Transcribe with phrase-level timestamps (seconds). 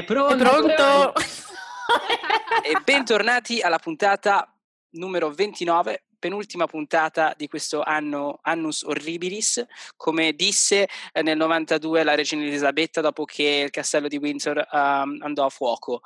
[0.00, 0.34] È pronto?
[0.34, 1.12] È pronto?
[2.64, 4.50] e bentornati alla puntata
[4.92, 9.62] numero 29, penultima puntata di questo anno Annus Horribilis,
[9.96, 15.18] come disse eh, nel 92 la regina Elisabetta dopo che il castello di Windsor um,
[15.20, 16.00] andò a fuoco.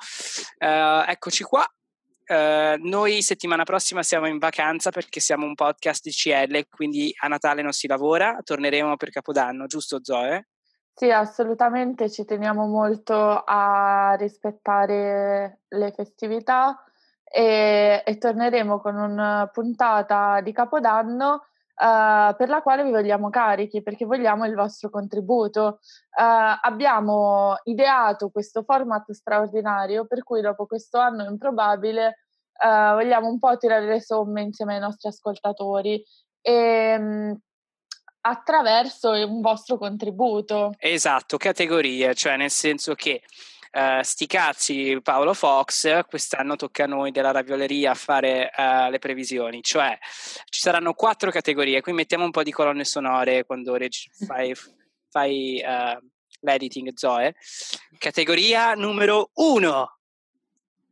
[0.59, 1.65] Uh, eccoci qua.
[2.27, 7.29] Uh, noi settimana prossima siamo in vacanza perché siamo un podcast di CL, quindi a
[7.29, 10.47] Natale non si lavora, torneremo per Capodanno, giusto Zoe?
[10.97, 13.13] Sì, assolutamente ci teniamo molto
[13.45, 16.81] a rispettare le festività
[17.21, 23.81] e, e torneremo con una puntata di Capodanno uh, per la quale vi vogliamo carichi
[23.83, 25.79] perché vogliamo il vostro contributo.
[26.17, 32.19] Uh, abbiamo ideato questo format straordinario per cui dopo questo anno improbabile
[32.63, 36.01] uh, vogliamo un po' tirare le somme insieme ai nostri ascoltatori.
[36.39, 37.37] E, um,
[38.27, 40.73] attraverso un vostro contributo.
[40.79, 43.21] Esatto, categorie, cioè nel senso che
[43.71, 49.61] uh, sti cazzi Paolo Fox, quest'anno tocca a noi della ravioleria fare uh, le previsioni,
[49.61, 49.95] cioè
[50.49, 54.55] ci saranno quattro categorie, qui mettiamo un po' di colonne sonore quando reg- fai,
[55.09, 56.03] fai uh,
[56.39, 57.35] l'editing Zoe.
[57.99, 59.99] Categoria numero uno.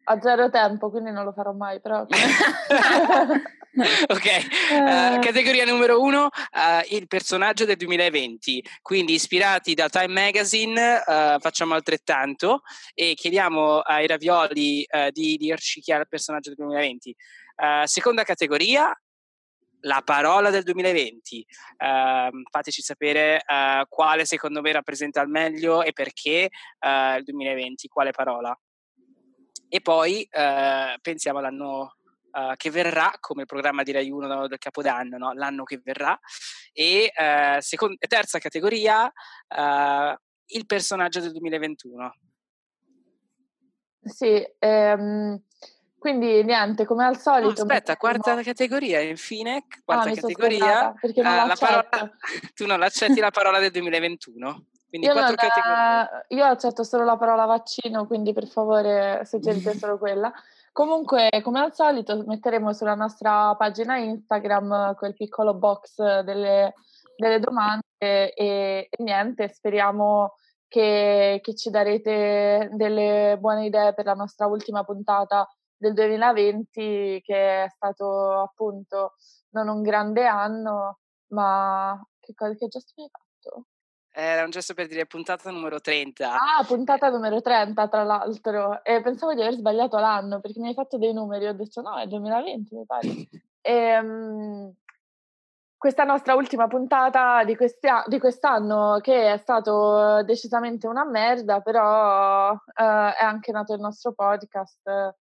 [0.06, 2.06] Ho zero tempo, quindi non lo farò mai, però...
[4.08, 4.26] ok,
[4.70, 11.40] uh, categoria numero uno, uh, il personaggio del 2020, quindi ispirati da Time Magazine uh,
[11.40, 12.62] facciamo altrettanto
[12.94, 17.16] e chiediamo ai ravioli di dirci chi è il personaggio del 2020.
[17.86, 18.96] seconda categoria,
[19.82, 21.46] la parola del 2020.
[22.52, 23.42] fateci sapere
[23.90, 28.56] quale secondo me rappresenta al meglio e perché il 2020, quale parola.
[29.68, 30.28] E poi
[31.02, 31.96] pensiamo all'anno
[32.34, 35.34] uh, che verrà, come il programma di Rai 1 del Capodanno, no?
[35.34, 36.18] l'anno che verrà.
[36.72, 40.16] E uh, seconda, terza categoria, uh,
[40.48, 42.16] il personaggio del 2021.
[44.04, 45.42] Sì, ehm,
[45.98, 47.64] quindi niente, come al solito.
[47.64, 50.94] No, aspetta, quarta categoria, infine, quarta ah, categoria.
[51.00, 51.90] Perché non la parola,
[52.54, 54.66] tu non accetti la parola del 2021.
[54.90, 56.26] Quindi io, quattro categorie.
[56.28, 60.32] io accetto solo la parola vaccino, quindi per favore suggerite solo quella.
[60.74, 66.74] Comunque, come al solito, metteremo sulla nostra pagina Instagram quel piccolo box delle,
[67.16, 70.34] delle domande e, e, niente, speriamo
[70.68, 75.48] che, che, ci darete delle buone idee per la nostra ultima puntata
[75.78, 79.14] del 2020, che è stato appunto
[79.52, 81.02] non un grande anno,
[81.34, 83.10] ma che, cosa, che gesto mi hai?
[84.16, 86.34] Era un gesto per dire puntata numero 30.
[86.36, 88.84] Ah, puntata numero 30, tra l'altro.
[88.84, 91.48] E pensavo di aver sbagliato l'anno perché mi hai fatto dei numeri.
[91.48, 93.08] Ho detto no, è 2020, mi pare.
[93.66, 94.74] E, um,
[95.78, 97.56] questa nostra ultima puntata di,
[97.88, 103.80] a- di, quest'anno, che è stato decisamente una merda, però uh, è anche nato il
[103.80, 105.16] nostro podcast.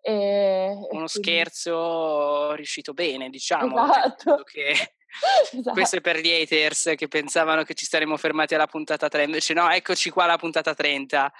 [0.00, 1.08] E, Uno quindi...
[1.08, 3.84] scherzo riuscito bene, diciamo.
[3.84, 4.42] Esatto.
[4.44, 4.74] Che
[5.52, 5.72] esatto.
[5.72, 9.54] Questo è per gli haters che pensavano che ci saremmo fermati alla puntata 3, invece
[9.54, 11.32] no, eccoci qua alla puntata 30.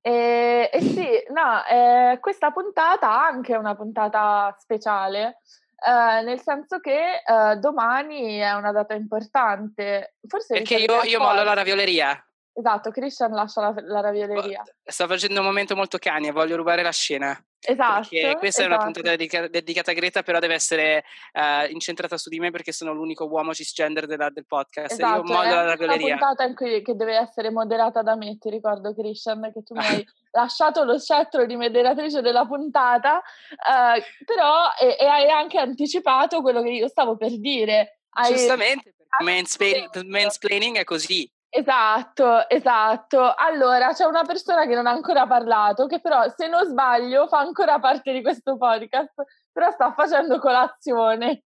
[0.00, 5.38] Eh, eh sì, no, eh, questa puntata anche una puntata speciale,
[5.86, 10.16] eh, nel senso che eh, domani è una data importante.
[10.26, 12.24] Forse Perché io, io mollo la ravioleria.
[12.54, 14.62] Esatto, Christian lascia la, la ravioleria.
[14.84, 17.42] Sta facendo un momento molto cani e voglio rubare la scena.
[17.64, 18.08] Esatto.
[18.10, 18.62] Perché questa esatto.
[18.62, 22.50] è una puntata dedica- dedicata a Greta, però deve essere uh, incentrata su di me
[22.50, 24.92] perché sono l'unico uomo cisgender della, del podcast.
[24.92, 26.08] Esatto, Io mollo la ravioleria.
[26.08, 29.62] È una puntata in cui, che deve essere moderata da me, ti ricordo Christian, che
[29.62, 35.30] tu mi hai lasciato lo scettro di moderatrice della puntata, uh, però e, e, hai
[35.30, 38.00] anche anticipato quello che io stavo per dire.
[38.10, 38.34] Hai...
[38.34, 41.30] Giustamente, perché mansplaining, mansplaining è così.
[41.54, 43.34] Esatto, esatto.
[43.36, 47.40] Allora, c'è una persona che non ha ancora parlato, che però, se non sbaglio, fa
[47.40, 49.12] ancora parte di questo podcast,
[49.52, 51.44] però sta facendo colazione.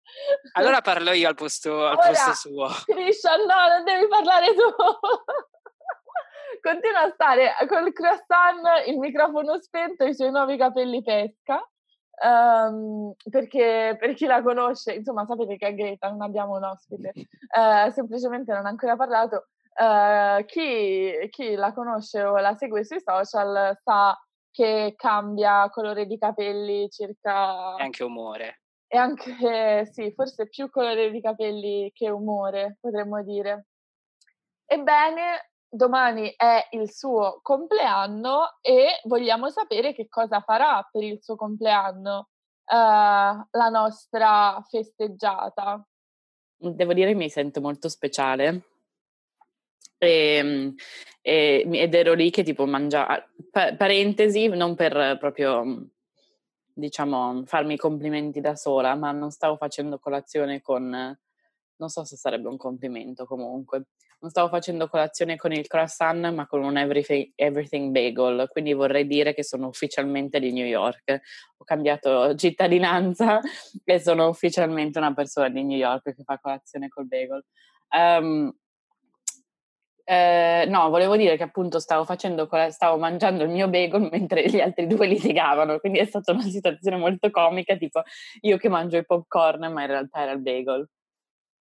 [0.53, 2.69] Allora parlo io al posto, al Ora, posto suo.
[2.85, 4.63] Christian, no, non devi parlare tu.
[6.63, 11.69] Continua a stare col croissant, il microfono spento e i suoi nuovi capelli pesca.
[12.19, 17.13] Um, perché per chi la conosce, insomma, sapete che a Greta non abbiamo un ospite,
[17.17, 19.49] uh, semplicemente non ha ancora parlato.
[19.79, 24.19] Uh, chi, chi, la conosce o la segue sui social sa
[24.51, 27.77] che cambia colore di capelli circa...
[27.77, 28.63] E anche umore.
[28.87, 33.67] E anche, sì, forse più colore di capelli che umore, potremmo dire.
[34.65, 41.37] Ebbene, domani è il suo compleanno e vogliamo sapere che cosa farà per il suo
[41.37, 45.87] compleanno uh, la nostra festeggiata.
[46.57, 48.76] Devo dire che mi sento molto speciale
[49.99, 50.75] E,
[51.23, 55.89] e, ed ero lì che tipo mangiavo, pa- parentesi, non per proprio
[56.73, 60.89] diciamo farmi complimenti da sola, ma non stavo facendo colazione con,
[61.77, 63.87] non so se sarebbe un complimento comunque,
[64.19, 69.07] non stavo facendo colazione con il croissant, ma con un everything, everything, bagel, quindi vorrei
[69.07, 71.21] dire che sono ufficialmente di New York.
[71.59, 73.41] Ho cambiato cittadinanza
[73.85, 77.45] e sono ufficialmente una persona di New York che fa colazione col bagel.
[77.91, 78.55] Um,
[80.09, 84.61] eh, no, volevo dire che appunto stavo, facendo, stavo mangiando il mio bagel mentre gli
[84.61, 88.03] altri due litigavano, quindi è stata una situazione molto comica, tipo
[88.43, 90.89] io che mangio il popcorn, ma in realtà era il bagel.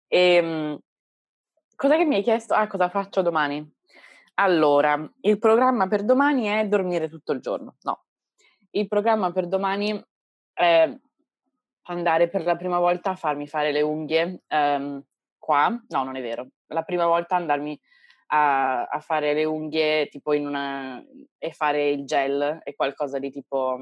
[0.07, 0.79] E, ehm,
[1.75, 2.53] Cos'è che mi hai chiesto?
[2.53, 3.69] Ah, cosa faccio domani?
[4.35, 7.75] Allora, il programma per domani è dormire tutto il giorno.
[7.81, 8.05] No,
[8.71, 10.01] il programma per domani
[10.53, 10.89] è
[11.87, 15.03] andare per la prima volta a farmi fare le unghie um,
[15.37, 15.69] qua.
[15.89, 16.47] No, non è vero.
[16.67, 17.77] La prima volta andarmi
[18.27, 21.03] a, a, fare le unghie tipo in una
[21.37, 23.77] e fare il gel è qualcosa di tipo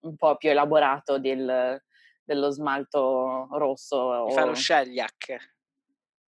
[0.00, 1.82] un po' più elaborato del,
[2.24, 4.24] dello smalto rosso.
[4.26, 4.30] Mi o...
[4.30, 5.54] fa lo shellac.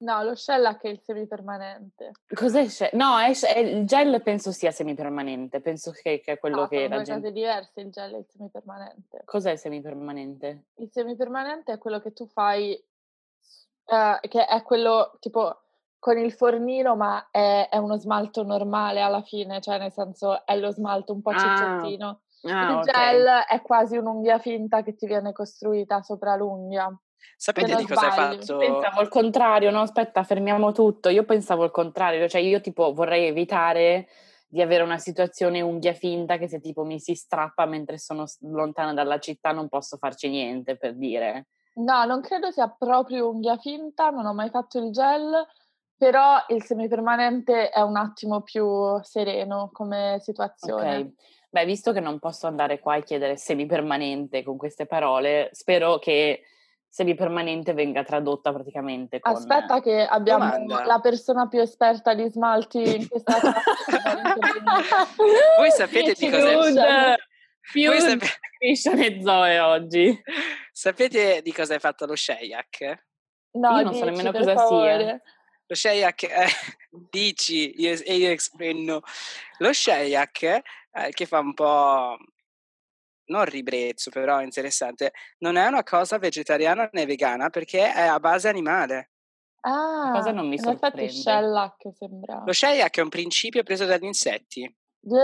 [0.01, 2.13] No, lo shellac è il semipermanente.
[2.33, 2.93] Cos'è shellac?
[2.95, 6.85] No, è, è, il gel penso sia semipermanente, penso che, che è quello no, che...
[6.85, 9.23] Sono due gen- cose diverse, il gel e il semipermanente.
[9.25, 10.65] Cos'è il semipermanente?
[10.77, 12.81] Il semipermanente è quello che tu fai,
[13.87, 15.63] uh, che è quello tipo
[15.99, 20.57] con il fornino, ma è, è, uno smalto normale alla fine, cioè nel senso è
[20.57, 21.39] lo smalto un po' ah.
[21.39, 22.21] cicciottino.
[22.45, 22.83] Ah, il okay.
[22.85, 26.89] gel è quasi un'unghia finta che ti viene costruita sopra l'unghia.
[27.37, 28.57] Sapete di cosa hai fatto?
[28.59, 29.81] Pensavo il contrario, no?
[29.81, 31.09] Aspetta, fermiamo tutto.
[31.09, 34.07] Io pensavo il contrario, cioè io tipo vorrei evitare
[34.49, 38.95] di avere una situazione unghia finta che se tipo mi si strappa mentre sono lontana
[38.95, 41.49] dalla città non posso farci niente per dire.
[41.75, 45.47] No, non credo sia proprio unghia finta, non ho mai fatto il gel,
[45.99, 50.97] però il semipermanente è un attimo più sereno come situazione.
[50.97, 51.11] Ok.
[51.51, 56.43] Beh, visto che non posso andare qua e chiedere semipermanente con queste parole, spero che
[56.89, 59.35] semipermanente venga tradotta praticamente con...
[59.35, 60.85] Aspetta che abbiamo Domanda.
[60.85, 63.39] la persona più esperta di smalti in questa
[65.59, 67.17] Voi sapete di cosa è...
[67.73, 69.17] Più Voi sapete...
[69.17, 70.23] e Zoe oggi.
[70.73, 73.07] Sapete di cosa è fatto lo Sheyak?
[73.53, 75.05] No, io non dici, so nemmeno cosa favore.
[75.05, 75.23] sia.
[75.69, 76.47] Lo Sheyak, eh,
[77.11, 79.03] dici e io esprimo.
[79.59, 80.63] Lo Sheyak eh,
[81.11, 82.17] che fa un po'
[83.27, 88.19] non ribrezzo, però è interessante, non è una cosa vegetariana né vegana perché è a
[88.19, 89.11] base animale.
[89.61, 91.03] Ah, cosa non mi sorprende.
[91.03, 92.43] Infatti shellac sembra.
[92.47, 94.63] Lo shellac è un principio preso dagli insetti.
[95.01, 95.15] Uh,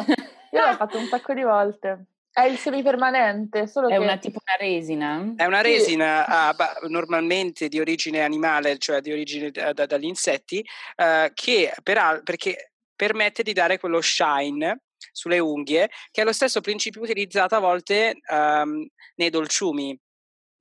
[0.50, 2.06] io l'ho fatto un sacco di volte.
[2.32, 3.98] È il semipermanente, solo è che...
[3.98, 5.34] una tipo una resina?
[5.36, 6.84] È una resina sì.
[6.84, 10.64] uh, normalmente di origine animale, cioè di origine da, da, dagli insetti,
[10.96, 14.80] uh, che per, perché permette di dare quello shine
[15.12, 18.86] sulle unghie, che è lo stesso principio utilizzato a volte um,
[19.16, 19.98] nei dolciumi.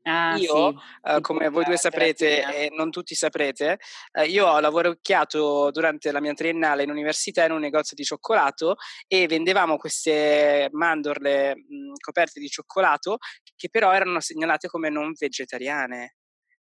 [0.04, 1.12] Ah, io, sì.
[1.14, 3.78] uh, come voi due saprete e non tutti saprete,
[4.20, 8.78] uh, io ho lavoracchiato durante la mia triennale in università in un negozio di cioccolato
[9.08, 13.18] e vendevamo queste mandorle mh, coperte di cioccolato
[13.56, 16.16] che però erano segnalate come non vegetariane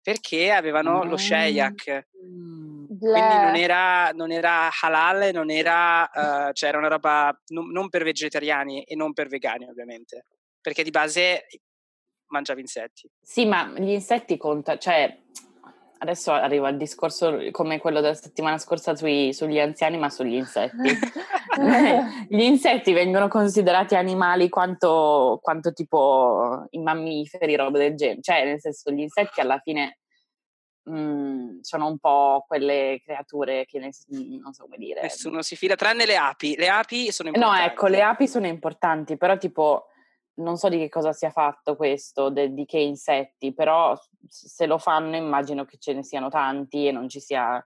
[0.02, 2.06] perché avevano lo sheyak.
[2.24, 2.86] Mm.
[2.86, 7.88] Quindi non era, non era, halal, non era, uh, cioè era una roba non, non,
[7.90, 10.24] per vegetariani e non per vegani ovviamente,
[10.60, 11.44] perché di base
[12.28, 13.08] mangiava insetti.
[13.20, 15.16] Sì, ma gli insetti contano, cioè
[15.98, 20.76] adesso arriva il discorso come quello della settimana scorsa sui, sugli anziani, ma sugli insetti.
[22.28, 28.22] gli insetti vengono considerati animali quanto, quanto tipo i mammiferi, roba del genere.
[28.22, 29.98] Cioè, nel senso, gli insetti alla fine
[30.84, 33.90] mhmm, sono un po' quelle creature che ne,
[34.40, 35.02] non so come dire.
[35.02, 36.56] Nessuno si fila, tranne le api.
[36.56, 37.60] Le api sono importanti.
[37.60, 39.86] No, ecco, le api sono importanti, però tipo
[40.38, 44.78] non so di che cosa sia fatto questo, de, di che insetti, però se lo
[44.78, 47.64] fanno immagino che ce ne siano tanti e non ci sia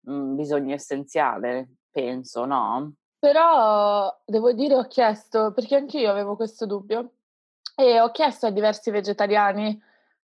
[0.00, 2.94] mh, mhmm, bisogno essenziale, penso, no?
[3.18, 7.12] Però devo dire ho chiesto, perché anche io avevo questo dubbio,
[7.74, 9.80] e ho chiesto a diversi vegetariani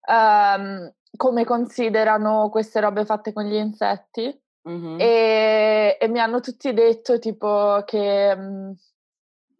[0.08, 4.40] um, come considerano queste robe fatte con gli insetti
[4.70, 5.00] mm-hmm.
[5.00, 8.76] e, e, mi hanno tutti detto tipo che, um,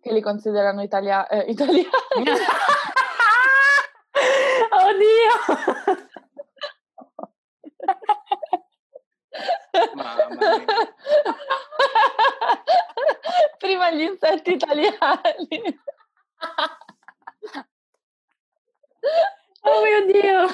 [0.02, 1.90] che li considerano italia- eh, italiani.
[4.72, 5.32] Oddio!
[13.58, 15.80] Prima gli insetti italiani.
[19.62, 20.48] Oh mio Dio!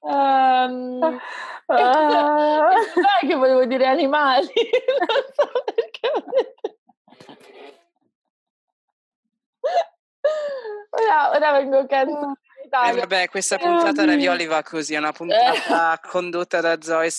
[0.00, 1.20] Um,
[1.66, 3.26] uh.
[3.26, 4.48] che volevo dire animali,
[4.98, 6.78] non so perché.
[10.90, 12.90] Ora, ora vengo cancellata.
[12.90, 17.10] Eh, vabbè, questa puntata Ravioli va così, è una puntata condotta da Zoe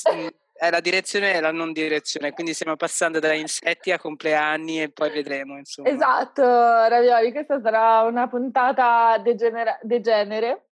[0.62, 4.92] è la direzione e la non direzione, quindi stiamo passando da insetti a compleanni e
[4.92, 5.58] poi vedremo.
[5.58, 5.90] Insomma.
[5.90, 10.68] Esatto, Ravioli, questa sarà una puntata degenera- degenere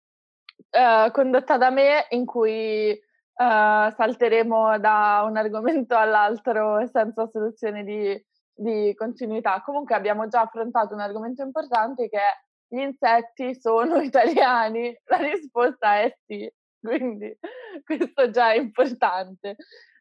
[0.72, 8.26] uh, condotta da me in cui uh, salteremo da un argomento all'altro senza soluzione di,
[8.56, 9.62] di continuità.
[9.62, 14.98] Comunque abbiamo già affrontato un argomento importante che è gli insetti sono italiani?
[15.06, 16.52] La risposta è sì
[16.86, 17.36] quindi
[17.84, 19.56] questo già è importante.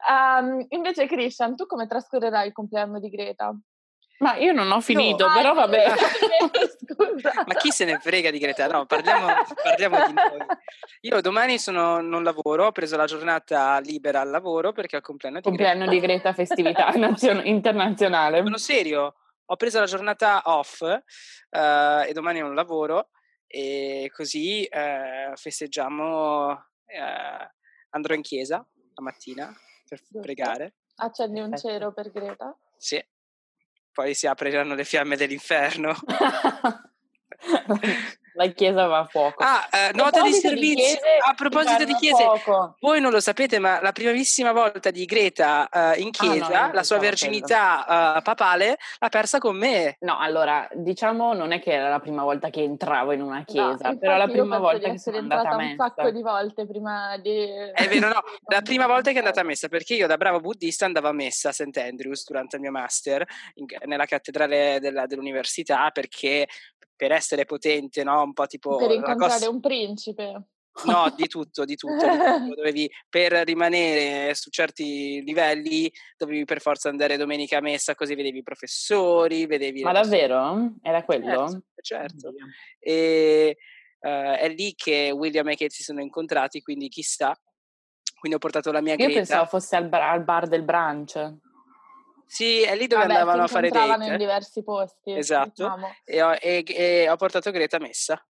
[0.07, 3.57] Um, invece, Christian, tu come trascorrerai il compleanno di Greta?
[4.19, 5.35] Ma io non ho finito, no.
[5.35, 5.95] però ah, vabbè.
[6.79, 7.33] Scusa.
[7.47, 8.67] Ma chi se ne frega di Greta?
[8.69, 9.27] No, parliamo,
[9.63, 10.47] parliamo di noi.
[11.01, 15.05] Io domani sono, non lavoro, ho preso la giornata libera al lavoro perché è il
[15.05, 15.93] compleanno di compleanno Greta.
[15.93, 18.43] di Greta, festività nazio- internazionale.
[18.43, 20.99] Sono serio, ho preso la giornata off uh,
[22.07, 23.11] e domani non lavoro
[23.47, 26.53] e così uh, festeggiamo
[26.87, 27.53] eh,
[27.91, 29.53] andrò in chiesa la mattina
[29.89, 30.75] per pregare.
[30.97, 32.57] Accendi un cero per Greta?
[32.77, 33.05] Sì.
[33.95, 35.95] Poi si apriranno le fiamme dell'inferno.
[38.35, 39.43] La chiesa va a fuoco.
[39.43, 40.99] Ah, eh, nota di servizio.
[41.25, 42.25] a proposito di chiese,
[42.81, 46.73] voi non lo sapete, ma la primissima volta di Greta uh, in chiesa, ah, no,
[46.73, 49.97] la sua verginità uh, papale, l'ha persa con me.
[50.01, 53.91] No, allora, diciamo, non è che era la prima volta che entravo in una chiesa,
[53.91, 55.83] no, però la prima volta che sono andata a messa.
[55.85, 57.47] un sacco di volte prima di...
[57.73, 60.41] È vero, no, la prima volta che è andata a messa, perché io da bravo
[60.41, 61.77] buddista andavo a messa a St.
[61.77, 63.25] Andrews durante il mio master
[63.55, 66.49] in, nella cattedrale della, dell'università, perché
[67.05, 68.23] per essere potente, no?
[68.23, 68.77] Un po' tipo...
[68.77, 69.51] Per incontrare cosa...
[69.51, 70.47] un principe.
[70.87, 71.95] No, di tutto, di tutto.
[71.95, 72.55] Di tutto.
[72.57, 78.39] Dovevi, per rimanere su certi livelli, dovevi per forza andare domenica a messa, così vedevi
[78.39, 79.83] i professori, vedevi...
[79.83, 80.73] Ma davvero?
[80.81, 81.47] Era quello?
[81.77, 82.33] Certo.
[82.33, 82.33] certo.
[82.79, 83.59] E
[84.01, 87.39] uh, è lì che William e Kate si sono incontrati, quindi chissà.
[88.19, 89.13] Quindi ho portato la mia Io Greta.
[89.13, 91.35] pensavo fosse al bar, al bar del brunch.
[92.27, 94.05] Sì, è lì dove Vabbè, andavano a fare date.
[94.05, 95.13] in diversi posti.
[95.13, 95.51] Esatto.
[95.65, 95.89] Diciamo.
[96.05, 98.25] E, ho, e, e, ho, portato Greta a messa.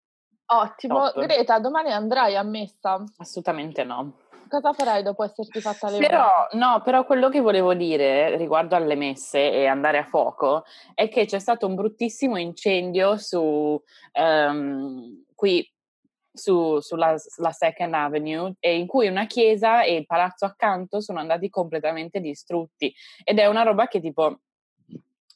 [0.47, 1.11] Ottimo.
[1.11, 1.21] Top.
[1.21, 3.03] Greta, domani andrai a messa?
[3.19, 4.15] Assolutamente no.
[4.49, 8.97] Cosa farai dopo esserti fatta le però, No, però quello che volevo dire riguardo alle
[8.97, 13.81] messe e andare a fuoco è che c'è stato un bruttissimo incendio su
[14.15, 15.65] um, qui
[16.33, 21.49] su, sulla, Second Avenue e in cui una chiesa e il palazzo accanto sono andati
[21.49, 22.95] completamente distrutti
[23.25, 24.41] ed è una roba che tipo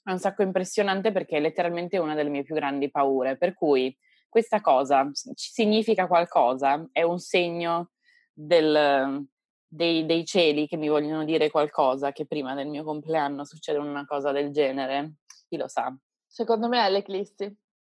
[0.05, 3.97] è un sacco impressionante perché è letteralmente una delle mie più grandi paure, per cui
[4.29, 7.93] questa cosa significa qualcosa, è un segno
[8.33, 9.27] del,
[9.67, 14.05] dei, dei, cieli che mi vogliono dire qualcosa, che prima del mio compleanno succede una
[14.05, 15.15] cosa del genere,
[15.49, 15.97] chi lo sa.
[16.27, 17.45] Secondo me è l'eclissi.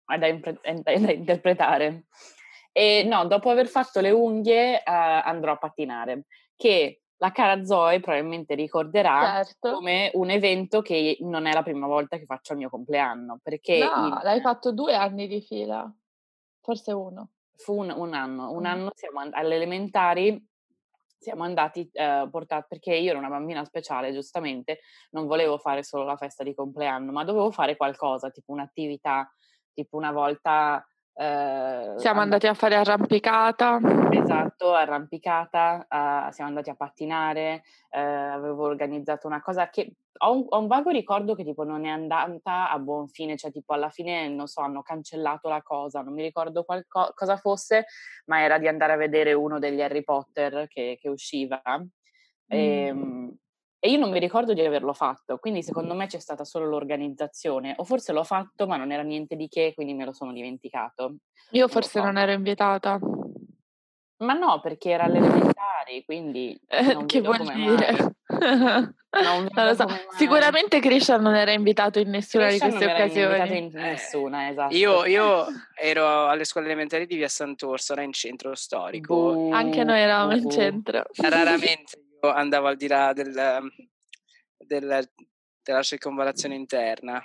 [0.07, 2.05] È da, impre- è da interpretare.
[2.77, 6.25] E no, dopo aver fatto le unghie uh, andrò a pattinare,
[6.57, 9.75] che la cara Zoe probabilmente ricorderà certo.
[9.75, 13.39] come un evento che non è la prima volta che faccio il mio compleanno.
[13.41, 14.19] Perché no, il...
[14.25, 15.89] l'hai fatto due anni di fila,
[16.61, 17.31] forse uno.
[17.57, 18.67] Fu un, un anno, un mm.
[18.67, 20.45] anno siamo and- alle elementari,
[21.17, 26.03] siamo andati uh, portati, perché io ero una bambina speciale, giustamente, non volevo fare solo
[26.03, 29.33] la festa di compleanno, ma dovevo fare qualcosa, tipo un'attività,
[29.73, 30.85] tipo una volta
[31.17, 33.79] eh, siamo andati a fare arrampicata.
[34.11, 40.45] Esatto, arrampicata, uh, siamo andati a pattinare, uh, avevo organizzato una cosa che ho un,
[40.49, 43.91] ho un, vago ricordo che tipo non è andata a buon fine, cioè tipo alla
[43.91, 47.87] fine, non so, hanno cancellato la cosa, non mi ricordo qualco- cosa fosse,
[48.27, 51.63] ma era di andare a vedere uno degli Harry Potter che, che usciva.
[51.67, 51.87] Mm.
[52.47, 53.37] E, ehm,
[53.85, 57.75] e io non mi ricordo di averlo fatto, quindi secondo me c'è stata solo l'organizzazione,
[57.77, 61.17] o forse l'ho fatto ma non era niente di che, quindi me lo sono dimenticato.
[61.51, 62.99] Io forse non ero invitata.
[64.21, 66.59] Ma no, perché era alle elementari, quindi...
[66.67, 68.15] Eh, che vuol dire?
[68.27, 68.95] non,
[69.53, 69.87] non lo so.
[70.17, 72.95] Sicuramente Christian non era invitato in nessuna Christian di queste
[73.27, 73.59] occasioni.
[73.59, 74.75] in nessuna, esatto.
[74.75, 75.45] Io, io,
[75.79, 79.15] ero alle scuole elementari di via Sant'Orso, era in centro storico.
[79.35, 80.43] Buh, Anche noi eravamo buh.
[80.43, 81.05] in centro.
[81.17, 81.99] Raramente
[82.33, 83.33] andavo al di là del,
[84.57, 85.11] del,
[85.63, 87.23] della circonvallazione interna.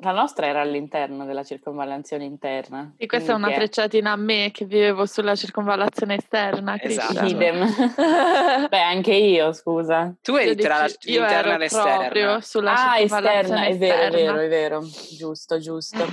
[0.00, 2.94] La nostra era all'interno della circonvallazione interna.
[2.96, 6.80] E questa è una frecciatina a me che vivevo sulla circonvallazione esterna.
[6.80, 7.34] Esatto.
[8.68, 10.14] Beh, anche io, scusa.
[10.22, 11.98] Tu eri tra l'interna e l'esterna.
[11.98, 14.84] proprio sulla ah, esterna, è vero, è vero, è vero.
[15.16, 16.06] Giusto, giusto.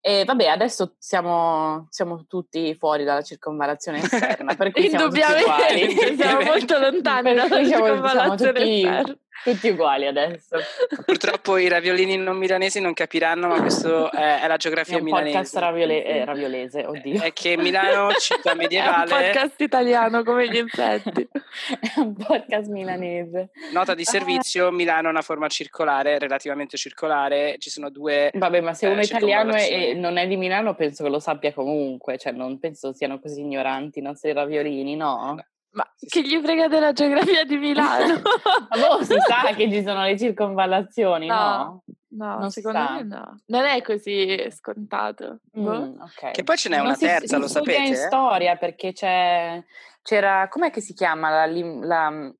[0.00, 6.16] E vabbè, adesso siamo, siamo tutti fuori dalla circonvallazione esterna, per cui siamo tutti uguali.
[6.16, 10.56] siamo molto lontani dalla circonvallazione esterna tutti uguali adesso.
[11.04, 15.04] Purtroppo i raviolini non milanesi non capiranno, ma questo è, è la geografia è un
[15.04, 15.36] milanese.
[15.36, 17.22] podcast raviole- eh, raviolese, oddio.
[17.22, 18.86] È che Milano, città medievale...
[19.08, 21.28] È un podcast italiano come gli insetti.
[21.80, 23.50] è un podcast milanese.
[23.72, 28.30] Nota di servizio, Milano ha una forma circolare, relativamente circolare, ci sono due...
[28.34, 31.20] Vabbè, ma se uno è eh, italiano e non è di Milano penso che lo
[31.20, 35.34] sappia comunque, cioè non penso siano così ignoranti i nostri raviolini, no?
[35.34, 35.44] no.
[35.70, 38.20] Ma che gli frega della geografia di Milano?
[38.70, 41.82] ma boh, si sa che ci sono le circonvallazioni, no?
[42.10, 43.40] No, no secondo me no.
[43.46, 45.40] Non è così scontato.
[45.52, 45.80] Boh.
[45.80, 46.32] Mm, okay.
[46.32, 47.82] Che poi ce n'è non una si, terza, si lo sapete?
[47.82, 49.62] in storia perché c'è,
[50.02, 52.34] c'era, com'è che si chiama la, la,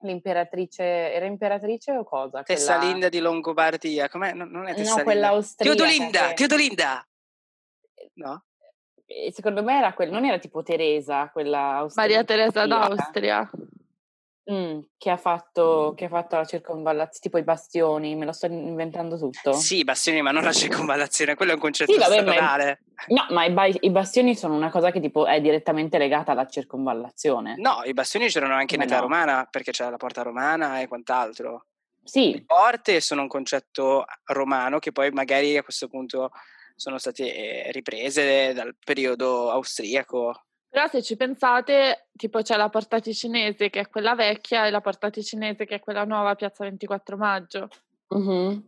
[0.00, 2.42] l'imperatrice, era imperatrice o cosa?
[2.42, 4.32] Tessalinda di Longobardia, com'è?
[4.32, 4.96] No, non è Tessalinda.
[4.96, 5.76] No, quella austriaca.
[5.76, 6.34] Teodolinda, che...
[6.34, 7.06] Teodolinda!
[8.14, 8.44] No?
[9.32, 12.08] Secondo me era quella, non era tipo Teresa, quella austriaca.
[12.08, 13.50] Maria Teresa d'Austria.
[14.50, 18.46] Mm, che, ha fatto, che ha fatto la circonvallazione, tipo i bastioni, me lo sto
[18.46, 19.52] inventando tutto.
[19.52, 22.76] Sì, i bastioni, ma non la circonvallazione, quello è un concetto sì, vabbè, Ma
[23.06, 26.48] no, ma i, ba- i, bastioni sono una cosa che tipo è direttamente legata alla
[26.48, 27.54] circonvallazione.
[27.58, 29.02] No, i bastioni c'erano anche in età no.
[29.02, 31.66] romana, perché c'era la porta romana e quant'altro.
[32.02, 32.32] Sì.
[32.32, 36.32] Le porte sono un concetto romano che poi magari a questo punto
[36.76, 40.44] sono state riprese dal periodo austriaco.
[40.68, 44.80] Però se ci pensate, tipo c'è la porta ticinese che è quella vecchia e la
[44.80, 47.68] porta ticinese che è quella nuova Piazza 24 Maggio.
[48.14, 48.58] Mm-hmm.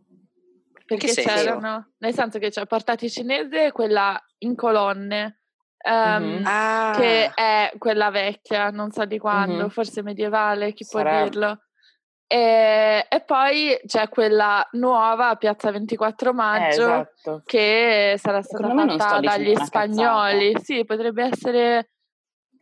[0.85, 5.39] Perché c'erano, nel senso che c'è porta ticinese quella in colonne,
[5.83, 6.43] um, mm-hmm.
[6.45, 6.93] ah.
[6.95, 9.67] che è quella vecchia, non so di quando, mm-hmm.
[9.69, 11.09] forse medievale, chi Sarà.
[11.09, 11.64] può dirlo.
[12.27, 17.41] E, e, poi c'è quella nuova Piazza 24 Maggio eh, esatto.
[17.45, 20.53] che sarà stata fatta dagli spagnoli.
[20.53, 20.63] Cazzata.
[20.63, 21.89] Sì, potrebbe essere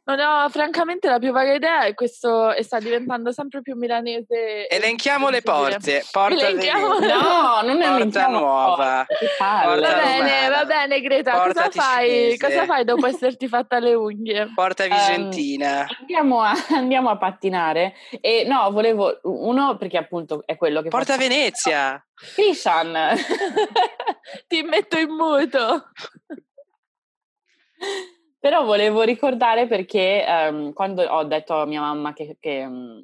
[0.06, 4.68] non ho francamente la più vaga idea e questo e sta diventando sempre più milanese.
[4.68, 6.04] Elenchiamo le porte.
[6.12, 7.00] Porta Elenchiamo...
[7.00, 9.06] No, non è porta nuova.
[9.38, 14.52] Porta va bene, va bene Greta, cosa fai, cosa fai, dopo esserti fatta le unghie?
[14.54, 15.88] Porta Vicentina.
[15.90, 20.90] Um, andiamo, a, andiamo, a, pattinare e no, volevo uno perché appunto è quello che
[20.90, 21.28] Porta faccio...
[21.28, 22.06] Venezia.
[22.36, 23.16] Krishan.
[24.48, 25.92] Ti metto in muto.
[28.44, 33.02] Però volevo ricordare perché um, quando ho detto a mia mamma che, che, um,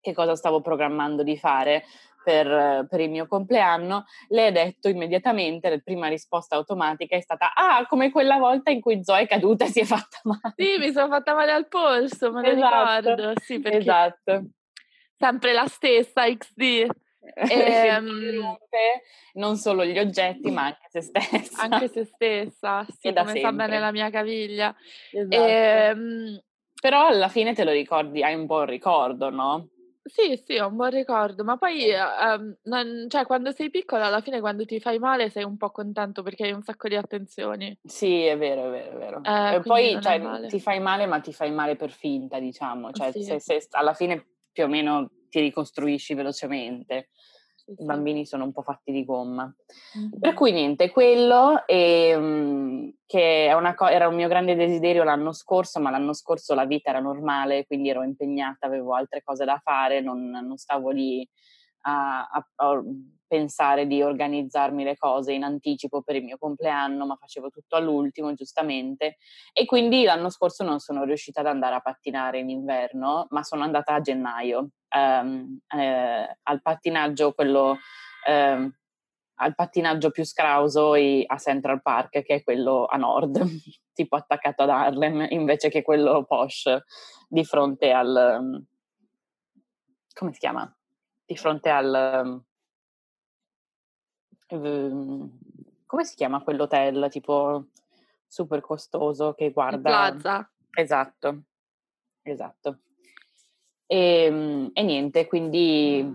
[0.00, 1.84] che cosa stavo programmando di fare
[2.24, 7.52] per, per, il mio compleanno, lei ha detto immediatamente, la prima risposta automatica è stata
[7.52, 10.54] ah, come quella volta in cui Zoe è caduta e si è fatta male.
[10.56, 13.32] Sì, mi sono fatta male al polso, me lo esatto, ricordo.
[13.42, 14.44] Sì, perché esatto.
[15.18, 16.86] Sempre la stessa XD.
[17.50, 18.56] E, um,
[19.34, 21.62] non solo gli oggetti, ma anche se stessa.
[21.62, 23.40] Anche se stessa, sì, come sempre.
[23.40, 24.74] sa bene la mia caviglia.
[25.12, 25.36] Esatto.
[25.36, 26.42] E, um,
[26.80, 29.68] però alla fine te lo ricordi, hai un buon ricordo, no?
[30.08, 34.22] Sì, sì, ho un buon ricordo, ma poi um, non, cioè, quando sei piccola, alla
[34.22, 37.78] fine quando ti fai male sei un po' contento perché hai un sacco di attenzioni.
[37.84, 39.22] Sì, è vero, è vero, è vero.
[39.22, 42.90] Eh, e poi cioè, ti fai male, ma ti fai male per finta, diciamo.
[42.90, 43.22] Cioè, sì.
[43.22, 47.10] se, se alla fine più o meno ti ricostruisci velocemente.
[47.68, 49.44] I bambini sono un po' fatti di gomma.
[49.98, 50.20] Mm-hmm.
[50.20, 55.78] Per cui niente, quello e, um, che co- era un mio grande desiderio l'anno scorso,
[55.78, 60.00] ma l'anno scorso la vita era normale, quindi ero impegnata, avevo altre cose da fare,
[60.00, 61.28] non, non stavo lì
[61.82, 62.82] a, a, a
[63.28, 68.34] pensare di organizzarmi le cose in anticipo per il mio compleanno, ma facevo tutto all'ultimo,
[68.34, 69.18] giustamente.
[69.52, 73.62] E quindi l'anno scorso non sono riuscita ad andare a pattinare in inverno, ma sono
[73.62, 77.78] andata a gennaio um, eh, al pattinaggio, quello.
[78.26, 78.72] Um,
[79.40, 83.38] al pattinaggio più scrauso a Central Park, che è quello a nord,
[83.94, 86.76] tipo attaccato ad Harlem, invece che quello posh
[87.28, 88.66] di fronte al...
[90.12, 90.68] come si chiama?
[91.24, 92.44] Di fronte al Ehm,
[94.56, 97.66] come si chiama quell'hotel tipo
[98.26, 99.80] super costoso che guarda...
[99.80, 100.50] Plaza.
[100.70, 101.42] Esatto,
[102.22, 102.78] esatto.
[103.86, 106.06] E, ehm, e, niente, quindi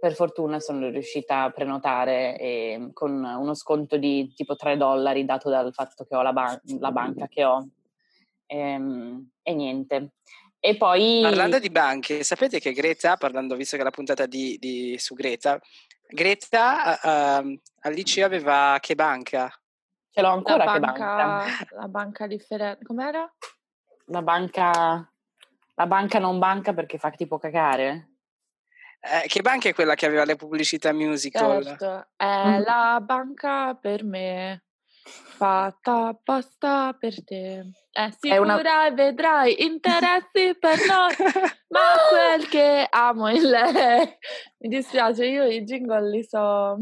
[0.00, 5.50] per fortuna sono riuscita a prenotare e, con uno sconto di tipo 3 dollari dato
[5.50, 7.68] dal fatto che ho la, ban- la banca che ho.
[8.46, 10.12] E, ehm, e, niente.
[10.60, 11.18] E poi...
[11.20, 15.60] Parlando di banche, sapete che Greta, parlando, visto che la puntata di, di, su Greta,
[16.12, 19.50] Greta uh, al liceo aveva che banca?
[20.10, 21.66] Ce l'ho ancora la banca, banca?
[21.70, 22.84] La banca differente.
[22.84, 23.30] Com'era?
[24.06, 25.06] La banca...
[25.74, 28.10] La banca non banca perché fa tipo cagare?
[29.00, 31.64] Eh, che banca è quella che aveva le pubblicità musical?
[31.64, 32.62] Certo, è mm.
[32.62, 34.64] la banca per me.
[35.04, 37.70] Fatta apposta per te.
[37.90, 38.86] È sicura una...
[38.86, 41.14] e vedrai interessi per noi,
[41.68, 44.16] ma quel che amo in lei.
[44.58, 46.76] Mi dispiace, io i jingle li so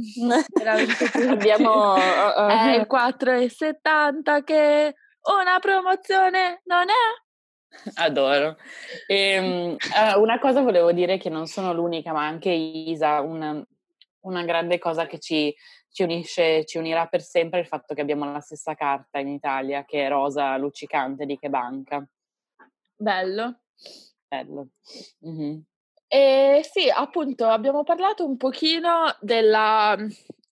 [0.52, 1.26] veramente tutti.
[1.26, 1.94] Abbiamo...
[1.94, 8.00] Uh, uh, è il 4,70 che una promozione non è?
[8.00, 8.56] Adoro.
[9.06, 13.62] E, ehm, uh, una cosa volevo dire che non sono l'unica, ma anche Isa, una,
[14.20, 15.54] una grande cosa che ci
[15.92, 19.84] ci unisce, ci unirà per sempre il fatto che abbiamo la stessa carta in Italia,
[19.84, 22.06] che è rosa luccicante di Che Banca.
[22.96, 23.60] Bello.
[24.28, 24.68] Bello.
[25.26, 25.58] Mm-hmm.
[26.06, 29.96] E sì, appunto, abbiamo parlato un pochino della,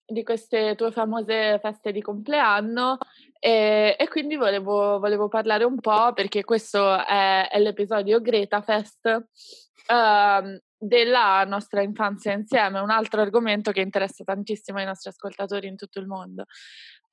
[0.04, 2.98] di queste tue famose feste di compleanno
[3.38, 9.06] e, e quindi volevo, volevo, parlare un po' perché questo è, è l'episodio Greta Fest
[9.06, 15.76] uh, della nostra infanzia insieme, un altro argomento che interessa tantissimo ai nostri ascoltatori in
[15.76, 16.44] tutto il mondo.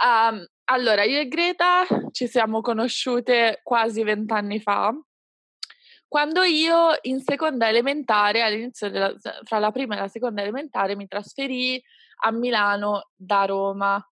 [0.04, 4.94] Um, allora, io e Greta ci siamo conosciute quasi vent'anni fa,
[6.08, 11.08] quando io in seconda elementare, all'inizio della, fra la prima e la seconda elementare, mi
[11.08, 11.82] trasferì
[12.24, 14.10] a Milano da Roma.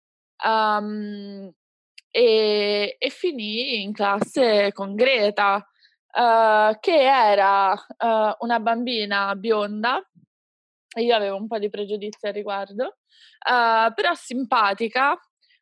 [0.44, 1.52] Um,
[2.10, 5.66] e, e finì in classe con Greta
[6.12, 10.00] uh, che era uh, una bambina bionda,
[10.96, 15.18] io avevo un po' di pregiudizi al riguardo, uh, però simpatica,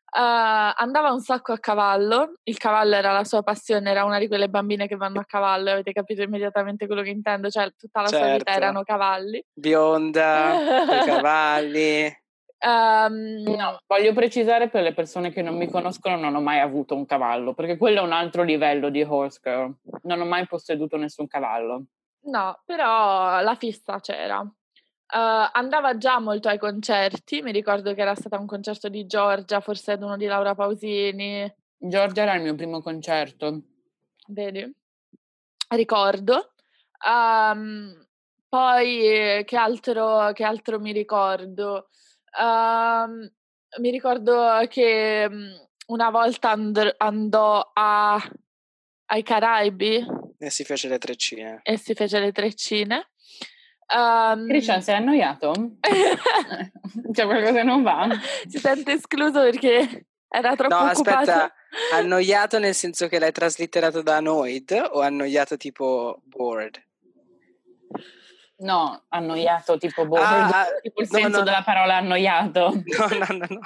[0.09, 4.49] andava un sacco a cavallo, il cavallo era la sua passione, era una di quelle
[4.49, 8.25] bambine che vanno a cavallo, avete capito immediatamente quello che intendo, cioè tutta la certo.
[8.25, 8.65] sua vita certo.
[8.65, 9.45] erano cavalli.
[9.53, 10.55] Bionda,
[11.05, 12.26] cavalli.
[12.67, 16.97] Um, no, voglio precisare per le persone che non mi conoscono, non ho mai avuto
[16.97, 19.73] un cavallo, perché quello è un altro livello di horse girl.
[20.03, 21.85] Non ho mai posseduto nessun cavallo.
[22.23, 24.41] No, però la fissa c'era.
[24.41, 29.61] Uh, andava già molto ai concerti, mi ricordo che era stato un concerto di Giorgia,
[29.61, 31.55] forse ad uno di Laura Pausini.
[31.79, 33.61] Giorgia era il mio primo concerto.
[34.27, 34.69] Vedi?
[35.69, 36.51] Ricordo.
[37.09, 37.95] Um,
[38.49, 41.91] poi che altro, che altro mi ricordo?
[42.39, 43.31] Uh,
[43.81, 48.31] mi ricordo che mhmm, una volta and- andò a-
[49.07, 50.05] ai Caraibi.
[50.39, 51.61] E si fece le treccine.
[51.63, 53.09] E si fece le treccine.
[53.95, 55.53] Um, Christian, sei annoiato?
[57.13, 58.09] C'è qualcosa che non va?
[58.49, 61.31] Si sente escluso perché era troppo no, occupato.
[61.31, 61.55] aspetta,
[61.95, 66.83] annoiato nel senso che l'hai traslitterato da annoyed o annoiato tipo bored?
[68.59, 72.73] No, annoiato, tipo boh, ah, tipo il no, senso no, della parola annoiato.
[72.73, 73.61] No, no, no, no.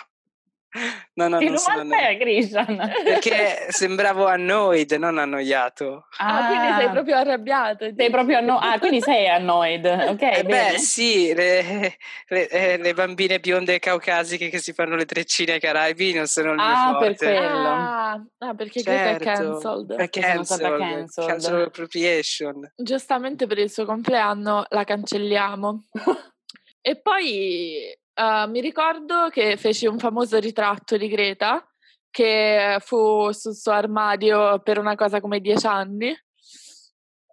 [1.14, 2.92] No, no, che non sono te, Christian?
[3.02, 6.06] Perché sembravo annoyed, non annoiato.
[6.18, 7.90] Ah, ah quindi sei proprio arrabbiato.
[7.96, 10.22] Sei proprio anno- ah, quindi sei annoyed, ok?
[10.22, 11.96] Eh beh, sì, le,
[12.28, 16.50] le, eh, le, bambine bionde caucasiche che si fanno le treccine ai Caraibi non sono
[16.50, 17.14] il mio ah, forte.
[17.16, 17.68] per quello.
[17.68, 19.22] Ah, ah perché certo.
[19.22, 19.92] è cancelled.
[19.92, 21.28] È cancelled, cancelled.
[21.28, 22.72] cancelled appropriation.
[22.76, 25.84] Giustamente per il suo compleanno la cancelliamo.
[26.80, 31.66] e poi Uh, mi ricordo che feci un famoso ritratto di Greta
[32.10, 36.10] che fu sul suo armadio per una cosa come dieci anni.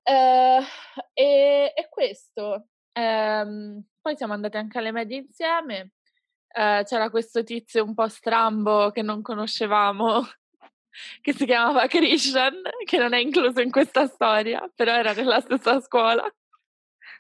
[0.04, 0.64] Uh,
[1.12, 2.68] e, e, questo.
[2.94, 5.92] Um, poi siamo andati anche alle medie insieme.
[6.58, 10.26] Uh, c'era questo tizio un po' strambo che non conoscevamo,
[11.20, 15.82] che si chiamava Christian, che non è incluso in questa storia, però era nella stessa
[15.82, 16.34] scuola.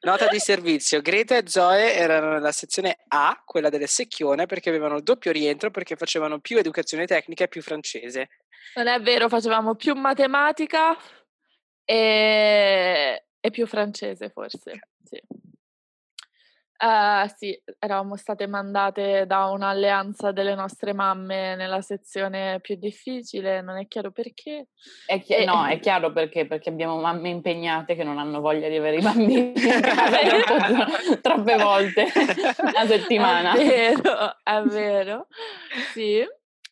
[0.02, 4.98] Nota di servizio, Greta e Zoe erano nella sezione A, quella delle secchione, perché avevano
[4.98, 8.30] il doppio rientro, perché facevano più educazione tecnica e più francese.
[8.76, 10.96] Non è vero, facevamo più matematica
[11.84, 15.22] e, e più francese forse, sì.
[16.80, 23.78] Uh, sì, eravamo state mandate da un'alleanza delle nostre mamme nella sezione più difficile, non
[23.78, 24.68] è chiaro perché.
[25.08, 25.46] È chi- e...
[25.46, 29.02] No, è chiaro perché, perché abbiamo mamme impegnate che non hanno voglia di avere i
[29.02, 29.54] bambini
[30.46, 32.06] troppo, troppe volte
[32.76, 33.54] a settimana.
[33.54, 35.28] È vero, è vero,
[35.94, 36.24] sì.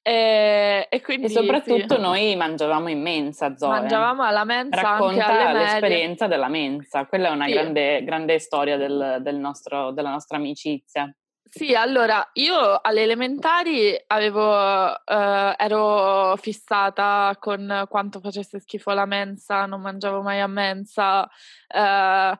[0.08, 2.00] E, e, quindi, e soprattutto sì.
[2.00, 3.70] noi mangiavamo in mensa, Zoe.
[3.70, 7.08] Mangiavamo alla mensa Racconta l'esperienza della mensa.
[7.08, 7.54] Quella è una sì.
[7.54, 11.12] grande, grande, storia del, del nostro, della nostra amicizia.
[11.50, 19.66] Sì, allora io alle elementari avevo, eh, ero fissata con quanto facesse schifo la mensa,
[19.66, 21.28] non mangiavo mai a mensa,
[21.68, 22.40] eh,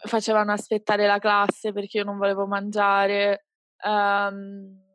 [0.00, 3.44] facevano aspettare la classe perché io non volevo mangiare.
[3.84, 4.86] Um,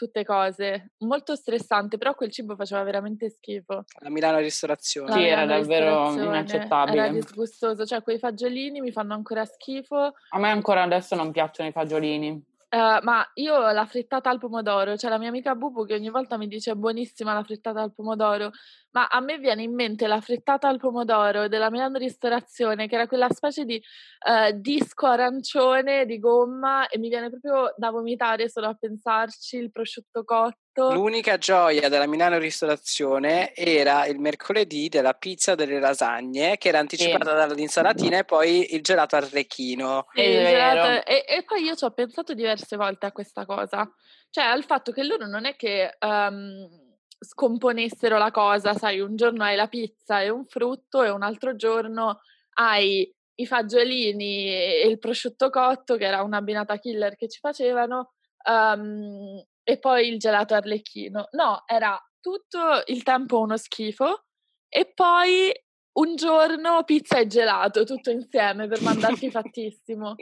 [0.00, 0.92] tutte cose.
[1.00, 3.84] Molto stressante, però quel cibo faceva veramente schifo.
[3.98, 5.10] La Milano ristorazione.
[5.10, 6.96] La sì, Milano era davvero inaccettabile.
[6.96, 10.14] Era disgustoso, cioè quei fagiolini mi fanno ancora schifo.
[10.30, 12.48] A me ancora adesso non piacciono i fagiolini.
[12.70, 16.08] Uh, ma io la frittata al pomodoro, c'è cioè la mia amica Bubu che ogni
[16.08, 18.52] volta mi dice buonissima la frittata al pomodoro,
[18.92, 23.06] ma a me viene in mente la frittata al pomodoro della Milano Ristorazione, che era
[23.06, 23.80] quella specie di
[24.26, 29.70] uh, disco arancione di gomma e mi viene proprio da vomitare solo a pensarci, il
[29.70, 30.92] prosciutto cotto.
[30.92, 37.30] L'unica gioia della Milano Ristorazione era il mercoledì della pizza delle lasagne, che era anticipata
[37.30, 37.48] sì.
[37.48, 40.06] dall'insalatina e poi il gelato arrechino.
[40.12, 43.88] Sì, gelato, e, e, poi io ci ho pensato diverse volte a questa cosa,
[44.30, 45.96] cioè al fatto che loro non è che...
[46.00, 46.88] Um,
[47.20, 51.54] scomponessero la cosa, sai, un giorno hai la pizza e un frutto e un altro
[51.54, 52.20] giorno
[52.54, 58.12] hai i fagiolini e il prosciutto cotto, che era un'abbinata killer che ci facevano,
[58.48, 61.28] um, e poi il gelato arlecchino.
[61.32, 64.24] No, era tutto il tempo uno schifo
[64.68, 65.52] e poi
[65.92, 70.14] un giorno pizza e gelato, tutto insieme per mandarti fattissimo.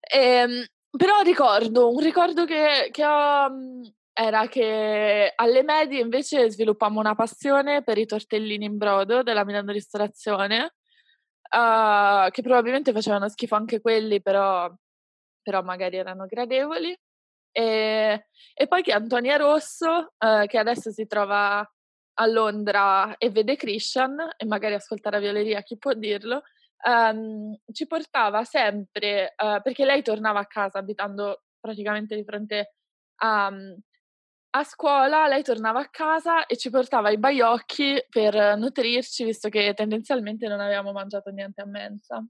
[0.00, 3.82] E, ehm, però ricordo, un ricordo che, che ho mhmm,
[4.20, 9.70] era che alle medie invece sviluppammo una passione per i tortellini in brodo della Milano
[9.70, 10.74] Ristorazione,
[11.50, 14.68] uh, che probabilmente facevano schifo anche quelli, però,
[15.40, 16.98] però magari erano gradevoli.
[17.52, 23.54] E, e, poi che Antonia Rosso, uh, che adesso si trova a Londra e vede
[23.54, 26.42] Christian, e magari ascolta la violeria, chi può dirlo,
[26.88, 32.72] um, ci portava sempre, uh, perché lei tornava a casa abitando praticamente di fronte
[33.20, 33.52] a,
[34.50, 39.74] a scuola lei tornava a casa e ci portava i baiocchi per nutrirci, visto che
[39.74, 42.24] tendenzialmente non avevamo mangiato niente a mensa.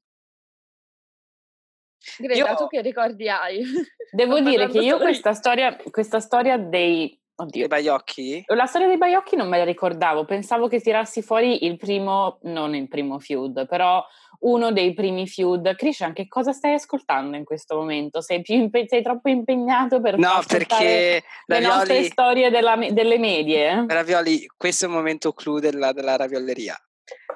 [2.19, 2.57] Greta, io...
[2.57, 3.63] tu che ricordi hai?
[4.11, 7.67] Devo dire che io questa storia, questa storia dei Oddio.
[7.67, 8.45] I baiocchi?
[8.47, 12.75] La storia dei baiocchi non me la ricordavo, pensavo che tirassi fuori il primo, non
[12.75, 14.05] il primo feud, però
[14.41, 15.77] uno dei primi feud.
[15.77, 18.21] Christian, che cosa stai ascoltando in questo momento?
[18.21, 23.85] Sei, impe- sei troppo impegnato per no, perché le ravioli, nostre storie della, delle medie?
[23.87, 26.77] Ravioli, questo è il momento clou della, della raviolleria,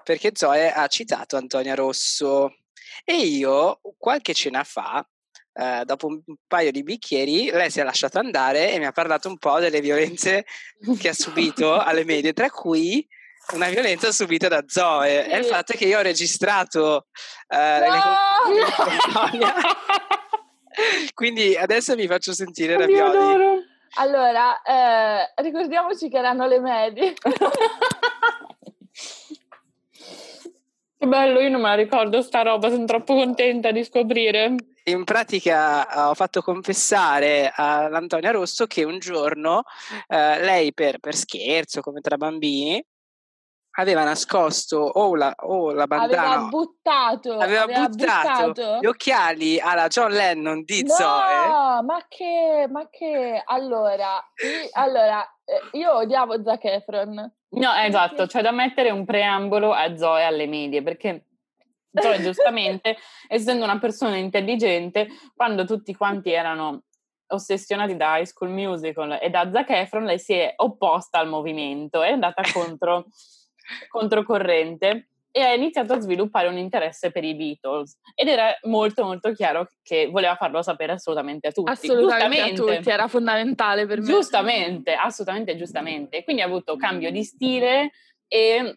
[0.02, 2.56] perché Zoe ha citato Antonia Rosso
[3.04, 5.06] e io qualche cena fa
[5.54, 9.28] eh, dopo un paio di bicchieri, lei si è lasciata andare e mi ha parlato
[9.28, 10.44] un po' delle violenze
[10.98, 13.06] che ha subito alle medie, tra cui
[13.54, 15.24] una violenza subita da Zoe.
[15.24, 15.30] Sì.
[15.30, 17.06] E il fatto che io ho registrato
[17.48, 17.94] eh, no!
[19.38, 19.52] le
[21.12, 23.70] Quindi adesso vi faccio sentire Oddio, ravioli.
[23.96, 27.14] Allora, eh, ricordiamoci che erano le medie.
[31.02, 34.54] Che bello, io non me la ricordo sta roba, sono troppo contenta di scoprire.
[34.84, 39.62] In pratica eh, ho fatto confessare all'Antonia Rosso che un giorno
[40.08, 42.84] eh, lei per, per scherzo, come tra bambini,
[43.76, 49.58] aveva nascosto o la, o la bandana aveva buttato aveva, aveva buttato, buttato, gli occhiali
[49.58, 51.82] alla John Lennon di no, Zoe.
[51.82, 57.32] ma che ma che allora io, allora eh, io odiavo Zac Efron.
[57.54, 61.28] No esatto c'è da mettere un preambolo a Zoe alle medie perché
[61.92, 62.96] Zoe giustamente
[63.28, 66.84] essendo una persona intelligente quando tutti quanti erano
[67.28, 72.02] ossessionati da High School Musical e da Zac Efron lei si è opposta al movimento
[72.02, 73.06] è andata contro
[73.88, 79.32] controcorrente e ha iniziato a sviluppare un interesse per i Beatles ed era molto molto
[79.32, 81.70] chiaro che voleva farlo sapere assolutamente a tutti.
[81.70, 84.06] Assolutamente a tutti, era fondamentale per me.
[84.06, 86.22] Giustamente, assolutamente giustamente.
[86.22, 87.92] Quindi ha avuto cambio di stile
[88.28, 88.76] e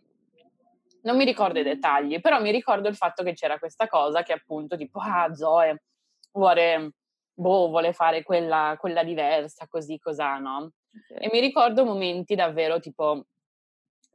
[1.05, 4.33] non mi ricordo i dettagli, però mi ricordo il fatto che c'era questa cosa che
[4.33, 5.83] appunto tipo, ah Zoe
[6.31, 6.91] vuole,
[7.33, 10.71] boh, vuole fare quella, quella diversa, così, cos'ha, no?
[10.89, 11.27] Okay.
[11.27, 13.25] E mi ricordo momenti davvero tipo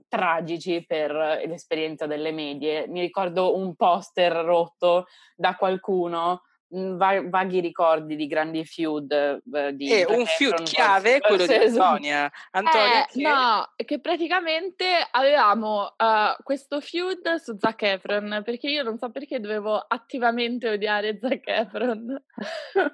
[0.09, 1.13] tragici per
[1.47, 2.89] l'esperienza delle medie.
[2.89, 9.91] Mi ricordo un poster rotto da qualcuno va- vaghi ricordi di grandi feud eh, di
[9.91, 12.31] e un feud chiave è quello di Antonia.
[12.53, 13.23] Antonia eh, che...
[13.23, 19.41] no che praticamente avevamo uh, questo feud su Zac Efron perché io non so perché
[19.41, 22.23] dovevo attivamente odiare Zac Efron.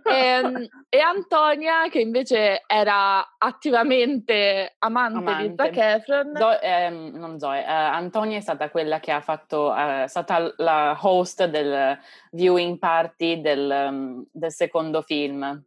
[0.04, 5.48] E, ehm, e, Antonia che invece era attivamente amante, amante.
[5.48, 6.32] di Zac Efron.
[6.36, 10.52] Zo- ehm, non Zoe uh, Antonia è stata quella che ha fatto uh, è stata
[10.56, 11.98] la host del
[12.30, 15.64] viewing party del, um, del secondo film.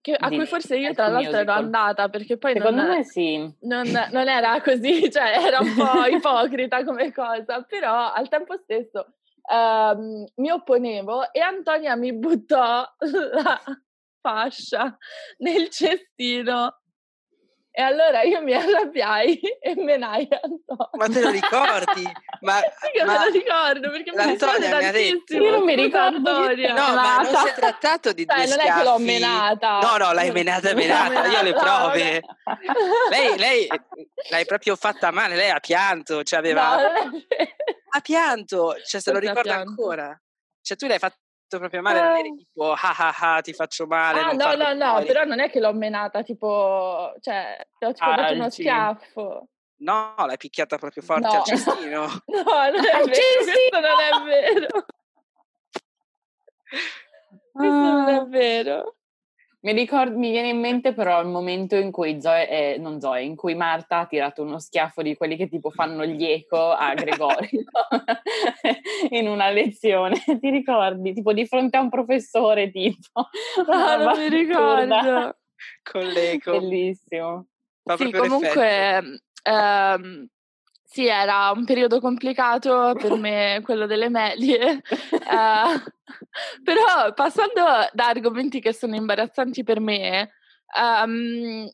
[0.00, 1.40] Che, a cui forse io tra l'altro musical.
[1.40, 3.38] ero andata perché poi Secondo non, me sì.
[3.60, 9.14] non, non, era così, cioè era un po' ipocrita come cosa, però al tempo stesso
[9.50, 12.84] um, mi opponevo e Antonia mi buttò
[13.32, 13.60] la
[14.20, 14.96] fascia
[15.38, 16.80] nel cestino
[17.76, 20.90] E allora io mi arrabbiai e menai Antonio.
[20.92, 22.08] Ma te lo ricordi?
[22.42, 26.30] Ma, sì che ma me lo ricordo perché mi ha detto- Io non mi ricordo
[26.30, 26.68] Antonio.
[26.68, 29.02] No, ma non si è trattato di due Dai, non è che l'ho schiaffi.
[29.02, 29.80] menata.
[29.80, 32.22] No, no, l'hai menata, L'ho menata, io le menata, prove.
[33.10, 33.66] Lei, lei
[34.30, 36.76] l'hai proprio fatta male, lei ha pianto, cioè aveva...
[36.76, 37.10] No.
[37.90, 39.68] Ha pianto, cioè se lo ricorda pianto?
[39.70, 40.22] ancora.
[40.62, 41.16] Cioè tu l'hai fatto
[41.48, 42.36] proprio male, non eri Eh.
[42.36, 44.20] tipo ah ah ah ti faccio male.
[44.20, 45.06] Ah, no, no, no, fuori.
[45.06, 48.62] però non è che l'ho menata tipo, cioè, ti ho tipo Ah, dato uno sì.
[48.62, 49.48] schiaffo.
[49.76, 51.32] No, l'hai picchiata proprio forte No.
[51.34, 52.06] al cestino.
[52.26, 54.66] No, non è Al vero, questo non è vero.
[57.52, 58.94] Questo non è vero.
[59.64, 63.22] Mi, ricordo, mi viene in mente però il momento in cui Zoe, eh, non Zoe,
[63.22, 66.92] in cui Marta ha tirato uno schiaffo di quelli che tipo fanno gli eco a
[66.92, 67.64] Gregorio
[69.08, 71.14] in una lezione, ti ricordi?
[71.14, 73.28] Tipo di fronte a un professore tipo.
[73.66, 75.36] Una non mi ricordo.
[75.82, 76.60] Con l'eco.
[76.60, 77.46] Bellissimo.
[77.82, 80.28] Fa Sì, comunque, ehm,
[80.94, 84.80] sì, era un periodo complicato per me, quello delle medie.
[85.24, 85.82] Eh,
[86.62, 90.30] però passando da argomenti che sono imbarazzanti per me,
[90.76, 91.68] ehm,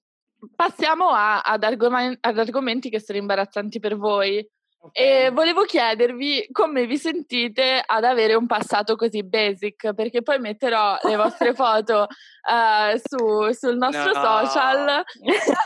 [0.56, 4.38] passiamo a- ad, argoma- ad argomenti che sono imbarazzanti per voi.
[4.83, 4.98] Ok.
[4.98, 10.96] E volevo chiedervi come vi sentite ad avere un passato così basic, perché poi metterò
[11.02, 12.06] le vostre foto
[12.50, 14.22] eh, su- sul nostro No.
[14.46, 15.04] social,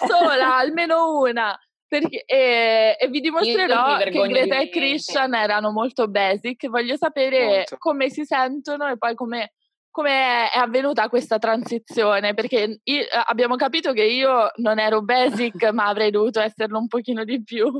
[0.08, 1.56] sola, almeno una.
[1.86, 4.68] Perché- e, e vi dimostrerò che Greta e.
[4.68, 6.68] Christian erano molto basic.
[6.68, 7.76] Voglio sapere Molto.
[7.78, 9.52] come si sentono e poi come
[9.94, 12.34] come è avvenuta questa transizione?
[12.34, 17.22] Perché io- abbiamo capito che io non ero basic, ma avrei dovuto esserlo un pochino
[17.22, 17.70] di più.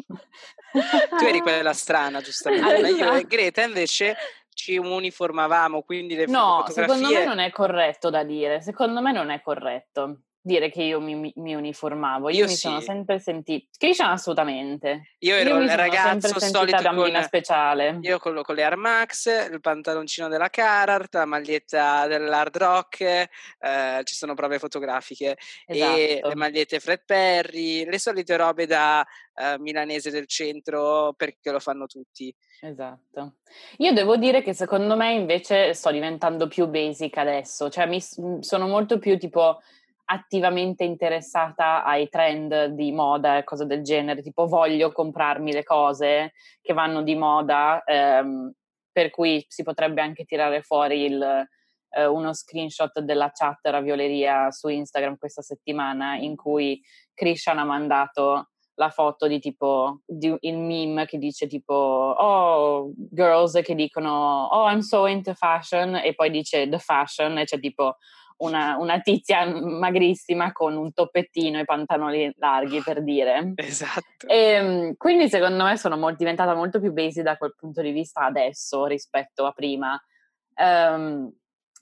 [0.71, 2.89] Tu eri quella strana, giustamente.
[2.89, 3.15] Io esatto.
[3.17, 4.15] e Greta invece
[4.55, 6.95] ci uniformavamo, quindi le No, fotografie...
[6.95, 8.61] secondo me non è corretto da dire.
[8.63, 12.29] Secondo me non è corretto dire che io mi, mi- uniformavo.
[12.29, 12.57] Io, Io mi sì.
[12.59, 13.67] sono sempre sentita.
[13.79, 15.13] Christian assolutamente.
[15.21, 17.27] Io ero mi il ragazzo solito bambina con...
[17.27, 17.99] speciale.
[18.03, 24.01] Io con, con le Air Max, il pantaloncino della Carhartt, la maglietta dell'Hard Rock, eh,
[24.05, 26.29] ci sono prove fotografiche e Esatto.
[26.29, 29.05] le magliette Fred Perry, le solite robe da
[29.37, 32.35] eh, milanese del centro perché lo fanno tutti.
[32.61, 33.37] Esatto.
[33.79, 38.67] Io devo dire che secondo me invece sto diventando più basic adesso, cioè mi sono
[38.69, 39.63] molto più tipo
[40.07, 46.33] attivamente interessata ai trend di moda e cose del genere, tipo voglio comprarmi le cose
[46.61, 48.53] che vanno di moda, ehm,
[48.93, 51.47] per cui si potrebbe anche tirare fuori il,
[51.97, 56.81] eh, uno screenshot della chat Ravioleria su Instagram questa settimana in cui
[57.15, 63.61] Christian ha mandato la foto di tipo di, il meme che dice tipo oh girls
[63.63, 67.97] che dicono oh I'm so into fashion e poi dice the fashion e c'è tipo
[68.37, 73.53] una, una tizia magrissima con un toppettino e pantaloni larghi per dire.
[73.57, 74.27] Esatto.
[74.27, 78.21] e, quindi secondo me sono mol- diventata molto più basic da quel punto di vista
[78.25, 80.01] adesso rispetto a prima.
[80.57, 81.33] Ehm,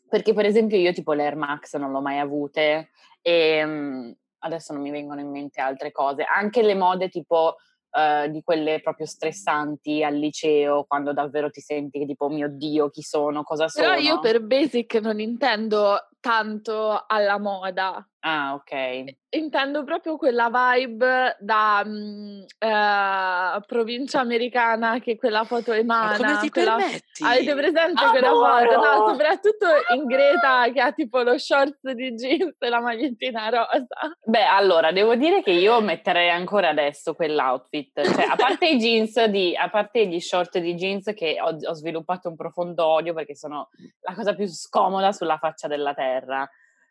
[0.09, 2.91] perché per esempio io tipo le Air Max non l'ho mai avute
[3.23, 4.11] e mm,
[4.41, 6.25] adesso non mi vengono in mente altre cose.
[6.25, 7.57] Anche le mode tipo
[7.93, 12.49] eh, di quelle proprio stressanti al liceo quando davvero ti senti che tipo "Oh mio
[12.49, 13.43] dio chi sono?
[13.43, 19.05] Cosa sono Però io per basic non intendo tanto alla moda, ah ok
[19.35, 26.17] intendo proprio quella vibe da mm, eh, provincia americana che quella foto Ma emana.
[26.19, 27.25] come ti quella- permetti?
[27.25, 28.71] Avete presente quella Adoro!
[28.73, 28.77] foto?
[28.77, 33.87] No, soprattutto in Greta che ha tipo lo shorts di jeans e la magliettina rosa.
[34.23, 39.25] Beh, allora, devo dire che io metterei ancora adesso quell'outfit, cioè a parte i jeans,
[39.25, 43.35] di, a parte gli short di jeans che ho, ho sviluppato un profondo odio perché
[43.35, 43.71] sono
[44.07, 46.12] la cosa più scomoda sulla faccia della terra.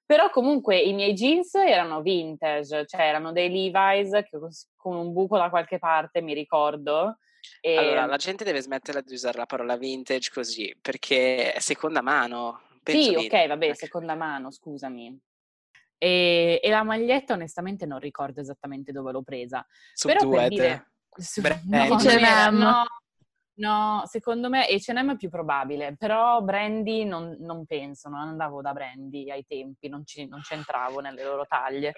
[0.05, 4.39] Però comunque i miei jeans erano vintage, cioè erano dei Levi's che-
[4.75, 7.17] con un buco da qualche parte, mi ricordo.
[7.61, 12.01] E Allora, la gente deve smetterla di usare la parola vintage così, perché è seconda
[12.01, 12.61] mano.
[12.83, 13.47] Sì, ok, vintage.
[13.47, 15.17] vabbè, seconda mano, scusami.
[15.97, 19.65] E, e la maglietta onestamente non ricordo esattamente dove l'ho presa.
[20.03, 20.49] Però per Subdued.
[20.49, 20.91] dire...
[21.15, 22.83] Su- no, no,
[23.55, 28.73] no, secondo me H&M è più probabile, però Brandy non, non penso, non andavo da
[28.73, 31.93] Brandy ai tempi, non, ci- non c'entravo nelle loro taglie.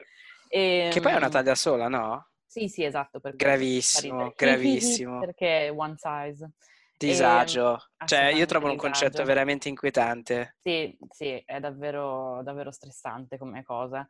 [0.47, 2.29] E, Che poi è una taglia sola, no?
[2.45, 3.19] Sì, sì, esatto.
[3.21, 5.19] Gravissimo, gravissimo.
[5.25, 6.51] Perché one size.
[6.97, 7.79] Disagio.
[8.05, 10.55] Cioè, io trovo un concetto veramente inquietante.
[10.61, 14.07] Sì, sì, è davvero, davvero stressante come cosa.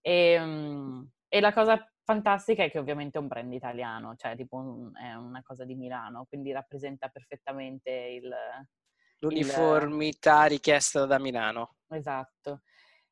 [0.00, 4.56] E, mm, e la cosa fantastica è che ovviamente è un brand italiano, cioè tipo
[4.56, 8.32] un- è una cosa di Milano, quindi rappresenta perfettamente il...
[9.18, 11.76] L'uniformità richiesta da Milano.
[11.88, 12.60] Esatto.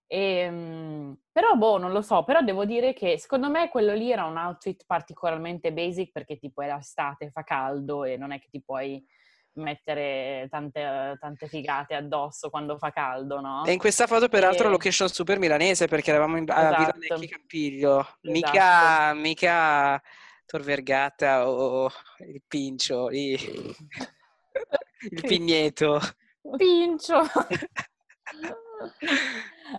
[0.06, 4.12] E, ehm, però, boh, non lo so, però devo dire che secondo me quello lì
[4.12, 8.48] era un outfit particolarmente basic perché tipo era estate, fa caldo e non è che
[8.50, 9.02] ti puoi
[9.54, 13.64] mettere tante, tante figate addosso quando fa caldo, no?
[13.64, 14.70] E in questa foto peraltro e...
[14.70, 16.98] location super milanese perché eravamo in, a esatto.
[16.98, 18.18] Villa Necchi Campiglio, esatto.
[18.22, 20.02] mica, mica
[20.46, 21.90] Tor Vergata o
[22.26, 23.74] il Pincio, il,
[25.10, 26.00] il Pigneto.
[26.56, 27.20] Pincio!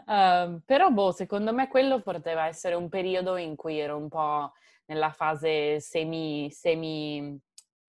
[0.05, 4.51] Uh, però, boh, secondo me quello poteva essere un periodo in cui ero un po'
[4.85, 7.39] nella fase semi, semi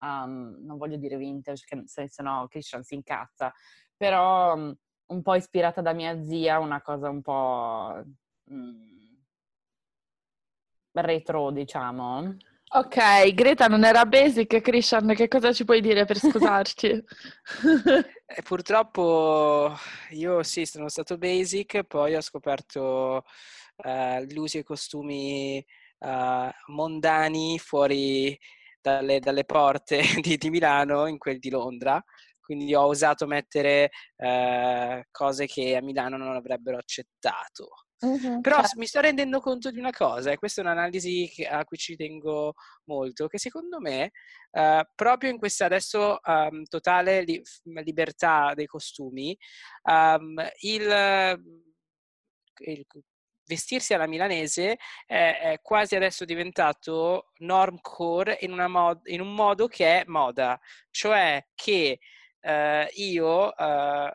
[0.05, 3.51] um, non voglio dire vintage, se, se no Christian si incazza,
[3.95, 4.75] però um,
[5.07, 8.03] un po' ispirata da mia zia, una cosa un po'
[8.49, 8.95] um,
[10.91, 12.37] retro, diciamo.
[12.67, 16.87] Ok, Greta non era basic, Christian, che cosa ci puoi dire per scusarci?
[18.25, 19.73] eh, purtroppo
[20.09, 23.23] io sì, sono stato basic, poi ho scoperto
[23.75, 25.63] uh, l'uso e costumi
[25.99, 28.37] uh, mondani fuori
[28.85, 32.01] dalle, dalle porte di, di, Milano in quel di Londra,
[32.39, 37.69] quindi ho osato mettere uh, cose che a Milano non avrebbero accettato.
[37.97, 38.77] Uh-huh, Però certo.
[38.77, 42.53] mi sto rendendo conto di una cosa, e questa è un'analisi a cui ci tengo
[42.83, 44.11] molto, che secondo me
[44.51, 49.35] uh, proprio in questa adesso um, totale li- libertà dei costumi,
[49.83, 51.41] um, il,
[52.57, 52.85] il
[53.45, 60.01] vestirsi alla milanese è, è, quasi adesso diventato normcore in, mod- in un modo che
[60.01, 61.99] è moda, cioè che
[62.41, 64.09] uh, io uh,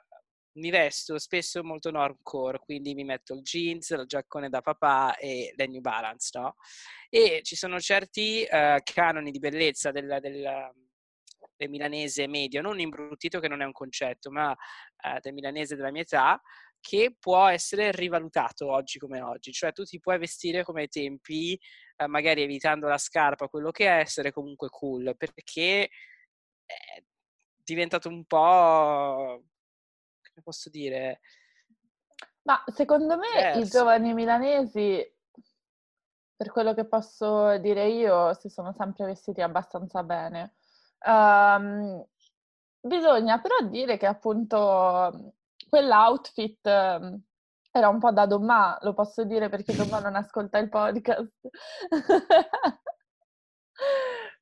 [0.54, 5.52] mi vesto spesso molto normcore, quindi mi metto il jeans, il giaccone da papà e
[5.56, 6.56] le New Balance, no?
[7.08, 10.70] E ci sono certi uh, canoni di bellezza del, del,
[11.56, 15.90] del, milanese medio, non imbruttito che non è un concetto, ma uh, del milanese della
[15.90, 16.40] mia età,
[16.80, 21.58] che può essere rivalutato oggi come oggi, cioè tu ti puoi vestire come ai tempi,
[21.98, 25.88] uh, magari evitando la scarpa, quello che è, essere comunque cool, perché
[26.64, 27.02] è
[27.62, 29.44] diventato un po'
[30.30, 31.20] come posso dire?
[32.42, 33.60] Ma secondo me diverso.
[33.60, 35.14] i giovani milanesi,
[36.36, 40.54] per quello che posso dire io, si sono sempre vestiti abbastanza bene.
[41.04, 42.04] Um,
[42.80, 45.34] bisogna però dire che appunto
[45.70, 47.22] quell'outfit um,
[47.72, 51.48] era un po' da Domma, lo posso dire perché Domma non ascolta il podcast.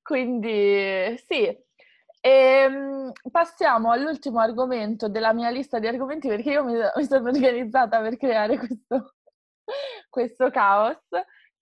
[0.03, 1.45] Quindi sì,
[2.21, 7.29] e, ehm, passiamo all'ultimo argomento della mia lista di argomenti perché io mi, mi sono
[7.29, 9.15] organizzata per creare questo,
[10.09, 10.99] questo caos,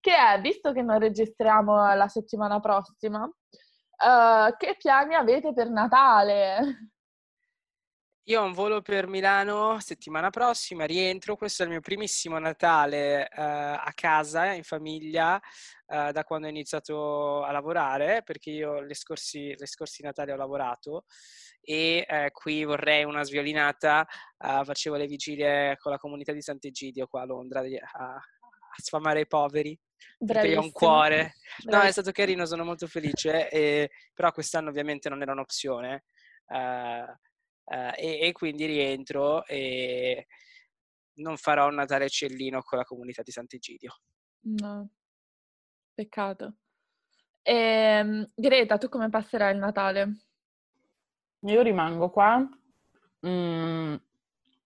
[0.01, 6.93] che è, visto che non registriamo la settimana prossima, uh, che piani avete per Natale?
[8.29, 13.29] Io ho un volo per Milano settimana prossima, rientro, questo è il mio primissimo Natale
[13.31, 15.41] uh, a casa, in famiglia,
[15.87, 20.37] uh, da quando ho iniziato a lavorare, perché io le scorsi, le scorsi Natali ho
[20.37, 21.05] lavorato
[21.61, 24.05] e uh, qui vorrei una sviolinata,
[24.37, 28.21] facevo le vigilie con la comunità di Sant'Egidio qua a Londra, a, a
[28.77, 29.79] sfamare i poveri.
[30.19, 30.43] Bravissimo.
[30.43, 31.17] Perché ho un cuore.
[31.17, 31.77] Bravissimo.
[31.77, 36.07] No, è stato carino, sono molto felice, e, però quest'anno ovviamente non era un'opzione.
[36.49, 37.25] Uh,
[37.67, 40.27] Uh, e, e, quindi rientro e
[41.15, 43.93] non farò un Natale cellino con la comunità di Sant'Egidio.
[44.43, 44.89] No,
[45.93, 46.59] peccato.
[47.43, 50.17] E, ehm, Greta, tu come passerai il Natale?
[51.41, 52.49] Io rimango qua.
[53.27, 53.95] Mm,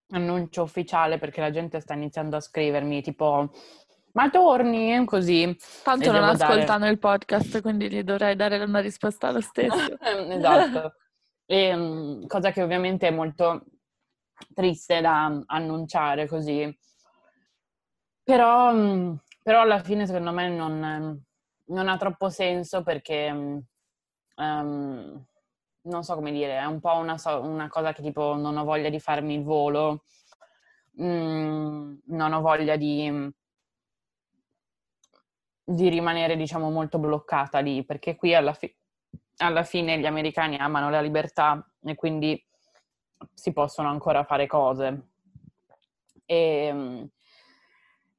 [0.09, 3.51] annuncio ufficiale perché la gente sta iniziando a scrivermi tipo
[4.13, 5.57] ma torni così.
[5.83, 6.91] Tanto non ascoltano dare...
[6.91, 9.97] il podcast, quindi gli dovrei dare una risposta lo stesso.
[10.01, 10.95] esatto.
[11.45, 13.65] E, ehm, cosa che ovviamente è molto
[14.53, 16.77] triste da annunciare così.
[18.23, 19.13] Però, mm,
[19.43, 21.23] però alla fine secondo me non,
[21.65, 23.29] non ha troppo senso perché
[24.35, 25.25] um,
[25.83, 28.89] non so come dire, è un po' una, una, cosa che tipo non ho voglia
[28.89, 30.03] di farmi il volo,
[31.01, 33.31] mm, non ho voglia di,
[35.63, 38.75] di rimanere diciamo molto bloccata lì perché qui alla fine
[39.41, 42.41] alla fine gli americani amano la libertà e quindi
[43.33, 45.09] si possono ancora fare cose.
[46.25, 47.09] E, ehm,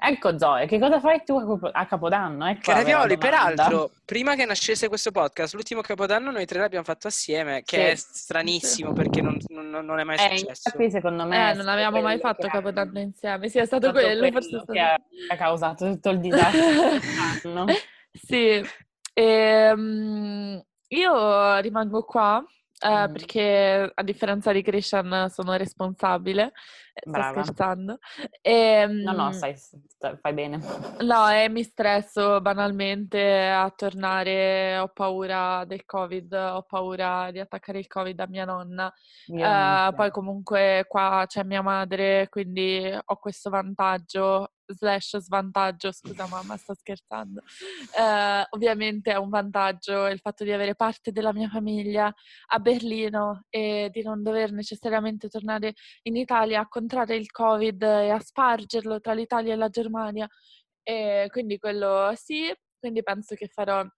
[0.00, 1.36] Ecco Zoe, che cosa fai tu
[1.72, 2.48] a Capodanno?
[2.48, 7.62] Ecco Caravioli, peraltro, prima che nascesse questo podcast, l'ultimo Capodanno noi tre l'abbiamo fatto assieme,
[7.64, 7.82] che sì.
[7.82, 8.94] è stranissimo sì.
[8.94, 10.62] perché non, non, non, è mai eh, successo.
[10.66, 11.50] Infatti, secondo me...
[11.50, 14.80] Eh, non avevamo mai fatto Capodanno insieme, sì, è stato, stato quello, quello forse che
[14.80, 14.94] ha,
[15.28, 17.64] ha causato tutto il disastro.
[18.12, 18.62] sì,
[19.12, 22.44] e, um, io rimango qua
[22.84, 26.52] Uh, perché a differenza di Christian sono responsabile,
[26.94, 27.42] eh, sto Brava.
[27.42, 27.98] scherzando.
[28.40, 29.56] E, no, no, sai,
[30.20, 30.60] fai bene.
[31.04, 37.80] No, e mi stresso banalmente a tornare, ho paura del Covid, ho paura di attaccare
[37.80, 38.92] il Covid a mia nonna.
[39.26, 46.56] Uh, poi comunque qua c'è mia madre, quindi ho questo vantaggio slash svantaggio, scusa mamma,
[46.56, 47.42] sto scherzando.
[47.96, 52.12] Uh, ovviamente è un vantaggio il fatto di avere parte della mia famiglia
[52.46, 58.10] a Berlino e di non dover necessariamente tornare in Italia a contrarre il Covid e
[58.10, 60.28] a spargerlo tra l'Italia e la Germania.
[60.82, 63.88] E quindi quello sì, quindi penso che farò uh,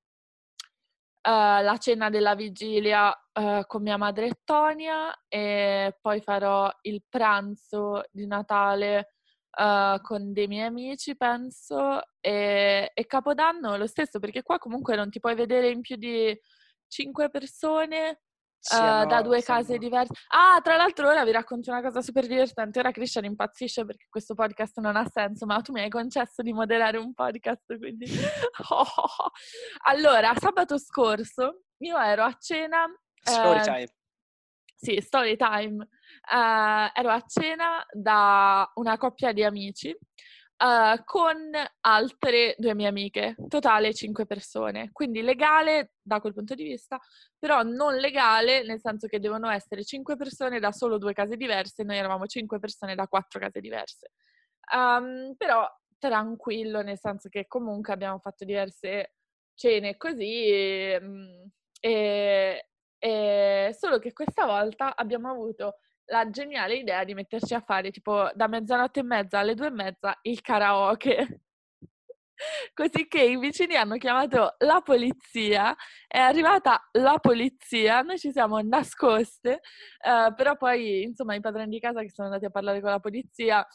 [1.23, 8.27] la cena della vigilia uh, con mia madre Tonia e poi farò il pranzo di
[8.27, 9.15] Natale
[9.59, 15.11] uh, con dei miei amici, penso, e, e Capodanno lo stesso, perché qua comunque non
[15.11, 16.39] ti puoi vedere in più di
[16.87, 18.21] cinque persone
[18.69, 19.79] Uh, da due case no.
[19.79, 20.13] diverse.
[20.29, 22.81] Ah, tra l'altro ora vi racconto una cosa super divertente.
[22.81, 26.53] Ora Christian impazzisce perché questo podcast non ha senso, ma tu mi hai concesso di
[26.53, 28.07] moderare un podcast, quindi...
[28.71, 28.85] Oh.
[29.87, 32.87] Allora, sabato scorso io ero a cena...
[33.23, 33.89] Story eh, time.
[34.79, 35.89] Sì, story time
[36.31, 39.97] uh, ero a cena da una coppia di amici
[40.59, 41.51] uh, con
[41.81, 44.91] altre due mie amiche, totale cinque persone.
[44.93, 46.99] Quindi legale da quel punto di vista,
[47.39, 51.83] però non legale nel senso che devono essere cinque persone da solo due case diverse,
[51.85, 54.13] noi eravamo cinque persone da quattro case diverse.
[54.75, 59.13] Um, però tranquillo, nel senso che comunque abbiamo fatto diverse
[59.55, 61.51] cene così e, ehm,
[61.81, 65.77] e, e solo che questa volta abbiamo avuto
[66.07, 69.71] la geniale idea di metterci a fare tipo da mezzanotte e mezza alle due e
[69.71, 71.43] mezza il karaoke.
[72.75, 75.75] Così che i vicini hanno chiamato la polizia,
[76.07, 79.61] è arrivata la polizia, noi ci siamo nascoste,
[80.05, 83.01] eh, però poi insomma i padroni di casa che sono andati a parlare con la
[83.01, 83.67] polizia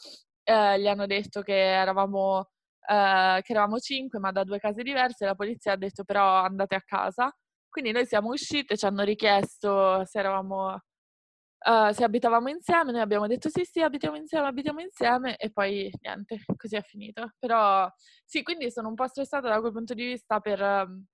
[0.44, 2.50] eh, gli hanno detto che eravamo,
[2.88, 6.74] eh, che eravamo cinque ma da due case diverse, la polizia ha detto però andate
[6.76, 7.34] a casa.
[7.68, 10.78] Quindi noi siamo uscite, ci hanno richiesto se eravamo
[11.64, 15.90] uh, se abitavamo insieme, noi abbiamo detto sì, sì, abitiamo insieme, abitiamo insieme e poi
[16.00, 17.32] niente, così è finito.
[17.38, 17.90] Però
[18.24, 21.04] sì, quindi sono un po' stressata da quel punto di vista per um,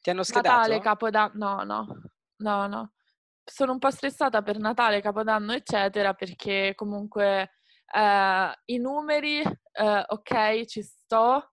[0.00, 0.48] Ti hanno schedato?
[0.48, 1.86] Natale, Capodanno, no, no,
[2.36, 2.92] no, no.
[3.44, 7.50] Sono un po' stressata per Natale, Capodanno, eccetera, perché comunque
[7.92, 11.52] uh, i numeri, uh, ok, ci sto,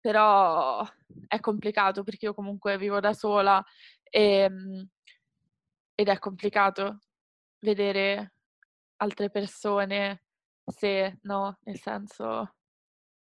[0.00, 0.86] però
[1.26, 3.64] è complicato perché io comunque vivo da sola
[4.02, 4.86] e, um,
[5.94, 6.98] ed è complicato
[7.64, 8.34] vedere
[8.98, 10.22] altre persone
[10.64, 12.54] se no, nel senso,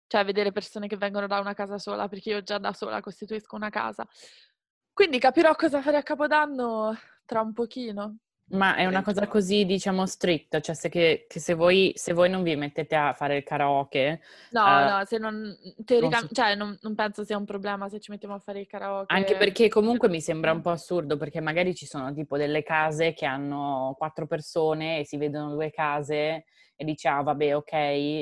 [0.07, 3.57] cioè vedere persone che vengono da una casa sola, perché io già da sola costituisco
[3.57, 4.07] una casa.
[4.93, 8.19] Quindi capirò cosa fare a Capodanno tra un pochino.
[8.49, 12.31] Ma è una cosa così, diciamo, stretta, cioè se, che, che se, voi, se, voi,
[12.31, 14.21] non vi mettete a fare il karaoke...
[14.51, 15.57] No, uh, no, se non...
[15.85, 18.69] Teoricamente, non, cioè, non, non, penso sia un problema se ci mettiamo a fare il
[18.69, 19.13] karaoke.
[19.13, 23.15] Anche perché comunque mi sembra un po' assurdo, perché magari ci sono tipo delle case
[23.15, 26.45] che hanno quattro persone e si vedono due case
[26.77, 27.73] e dici, ah vabbè, ok,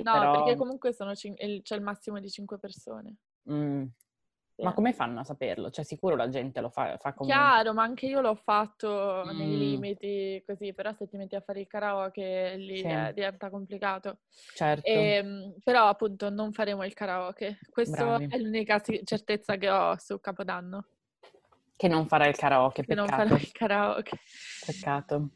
[0.03, 0.31] No, però...
[0.33, 3.17] perché comunque sono cin- c'è il massimo di cinque persone.
[3.51, 3.85] Mm.
[4.57, 5.71] Ma come fanno a saperlo?
[5.71, 7.29] Cioè, sicuro la gente lo fa, fa come...
[7.29, 9.37] Chiaro, ma anche io l'ho fatto mm.
[9.37, 13.13] nei limiti, così, però se ti metti a fare il karaoke lì sì.
[13.15, 14.19] diventa complicato.
[14.55, 14.87] Certo.
[14.87, 17.59] E, ehm, però appunto non faremo il karaoke.
[17.69, 20.85] Questa è l'unica certezza che ho su Capodanno.
[21.77, 23.07] Che non farà il karaoke, peccato.
[23.07, 24.19] Che non farò il karaoke.
[24.65, 25.29] Peccato.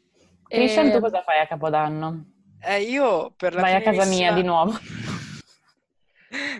[0.47, 0.89] Christian, e...
[0.91, 2.25] tu ehm cosa fai a Capodanno?
[2.61, 4.71] Eh, io per la Vai a casa mia di nuovo.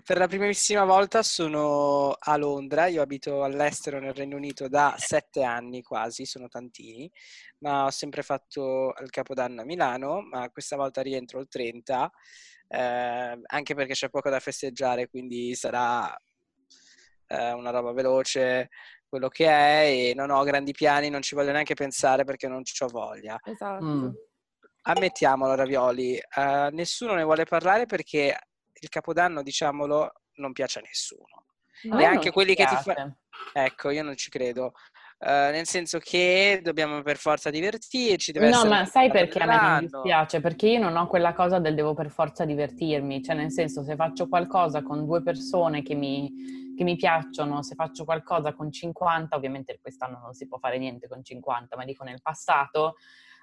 [0.03, 5.43] Per la primissima volta sono a Londra, io abito all'estero nel Regno Unito da sette
[5.43, 7.09] anni quasi, sono tantini,
[7.59, 12.11] ma ho sempre fatto il Capodanno a Milano, ma questa volta rientro il 30,
[12.67, 16.15] eh, anche perché c'è poco da festeggiare, quindi sarà
[17.27, 18.69] eh, una roba veloce,
[19.07, 22.63] quello che è, e non ho grandi piani, non ci voglio neanche pensare perché non
[22.63, 23.39] ci ho voglia.
[23.43, 23.85] Esatto.
[23.85, 24.09] Mm.
[24.81, 28.35] Ammettiamolo, Ravioli, uh, nessuno ne vuole parlare perché
[28.79, 31.45] il Capodanno, diciamolo, non piace a nessuno.
[31.83, 33.17] No, Neanche quelli che ti fanno...
[33.53, 34.73] Ecco, io non ci credo.
[35.19, 38.31] Uh, nel senso che dobbiamo per forza divertirci.
[38.31, 40.39] Deve no, ma sai perché a me non dispiace?
[40.39, 43.95] Perché io non ho quella cosa del devo per forza divertirmi, cioè nel senso se
[43.95, 49.35] faccio qualcosa con due persone che mi, che mi piacciono, se faccio qualcosa con 50,
[49.35, 52.95] ovviamente quest'anno non si può fare niente con 50, ma dico nel passato,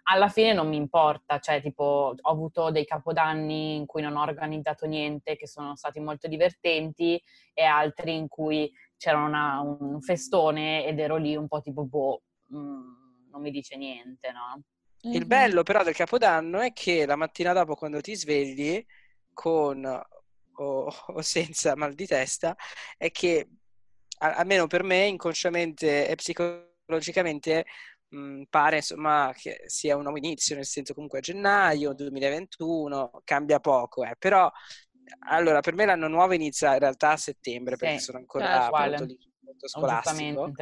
[0.08, 4.22] alla fine non mi importa, cioè tipo ho avuto dei capodanni in cui non ho
[4.22, 7.20] organizzato niente, che sono stati molto divertenti
[7.52, 12.22] e altri in cui c'era una, un festone ed ero lì un po' tipo, boh,
[12.46, 14.62] mh, mm, non mi dice niente, no?
[15.00, 15.28] Il mm-hmm.
[15.28, 18.84] bello però del Capodanno è che la mattina dopo quando ti svegli
[19.32, 22.56] con o, o senza mal di testa
[22.96, 23.48] è che
[24.18, 27.66] almeno per me inconsciamente e psicologicamente
[28.16, 33.60] mh, pare insomma che sia un nuovo inizio, nel senso comunque a gennaio 2021 cambia
[33.60, 34.16] poco, eh.
[34.18, 34.50] però
[35.28, 39.04] allora per me l'anno nuovo inizia in realtà a settembre sì, perché sono ancora cioè,
[39.04, 39.18] lì,
[39.56, 40.52] scolastico.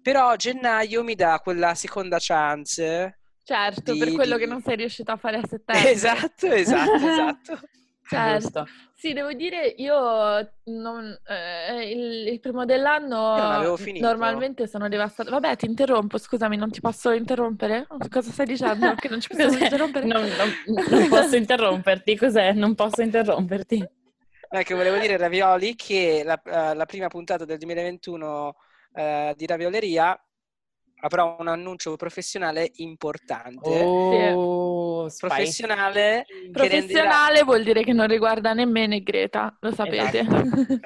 [0.00, 3.20] Però gennaio mi dà quella seconda chance.
[3.44, 4.40] Certo, di, per quello di...
[4.40, 5.90] che non sei riuscito a fare a settembre.
[5.90, 7.60] Esatto, esatto, esatto.
[8.08, 8.66] Certo.
[8.94, 15.30] Sì, devo dire, io non, eh, il, il, primo dell'anno normalmente sono devastata.
[15.30, 17.86] Vabbè, ti interrompo, scusami, non ti posso interrompere?
[18.08, 18.94] Cosa stai dicendo?
[18.94, 20.06] Che non ci possiamo interrompere?
[20.06, 22.52] Non, non, non posso interromperti, cos'è?
[22.52, 23.84] Non posso interromperti.
[24.54, 28.54] Ecco, volevo dire, Ravioli, che la, uh, la prima puntata del 2021
[28.92, 30.16] uh, di Ravioleria
[31.04, 33.82] avrò un annuncio professionale importante.
[33.82, 36.24] Oh, professionale.
[36.52, 37.44] Professionale renderà...
[37.44, 40.20] vuol dire che non riguarda nemmeno Greta, lo sapete.
[40.20, 40.80] Esatto.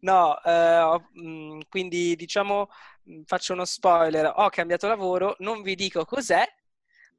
[0.00, 2.68] no, uh, quindi diciamo
[3.10, 6.44] mm, faccio uno spoiler, ho cambiato lavoro, non vi dico cos'è,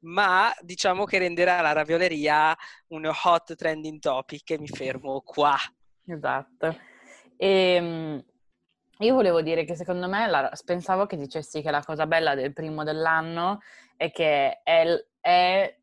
[0.00, 2.56] ma diciamo che renderà la ravioleria
[2.88, 5.56] un hot trending topic e mi fermo qua.
[6.06, 6.78] Esatto.
[7.36, 8.24] E, ehm,
[8.98, 12.52] io volevo dire che secondo me, la, pensavo che dicessi che la cosa bella del
[12.52, 13.60] primo dell'anno
[13.96, 15.76] è che è, è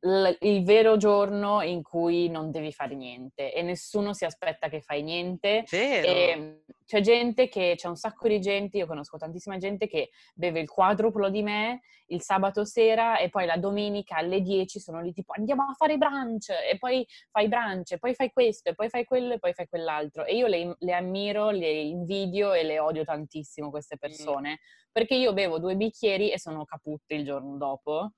[0.00, 5.02] il vero giorno in cui non devi fare niente e nessuno si aspetta che fai
[5.02, 5.64] niente.
[5.70, 6.60] Vero.
[6.84, 10.68] c'è gente che, c'è un sacco di gente, io conosco tantissima gente che beve il
[10.68, 15.32] quadruplo di me il sabato sera e poi la domenica alle 10 sono lì tipo
[15.36, 19.04] andiamo a fare brunch e poi fai brunch e poi fai questo e poi fai
[19.04, 20.24] quello e poi fai quell'altro.
[20.24, 24.90] E io le, le ammiro, le invidio e le odio tantissimo queste persone mm.
[24.92, 28.12] perché io bevo due bicchieri e sono caput il giorno dopo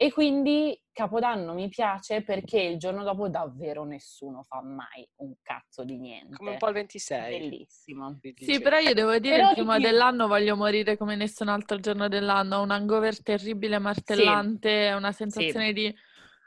[0.00, 5.82] e quindi Capodanno mi piace perché il giorno dopo davvero nessuno fa mai un cazzo
[5.82, 6.36] di niente.
[6.36, 7.38] Come un po' il 26.
[7.38, 8.20] Bellissimo.
[8.36, 9.82] Sì, però io devo dire però il primo ti...
[9.82, 12.58] dell'anno voglio morire come nessun altro giorno dell'anno.
[12.58, 14.96] Ho un hangover terribile, martellante, sì.
[14.96, 15.72] una sensazione sì.
[15.72, 15.94] di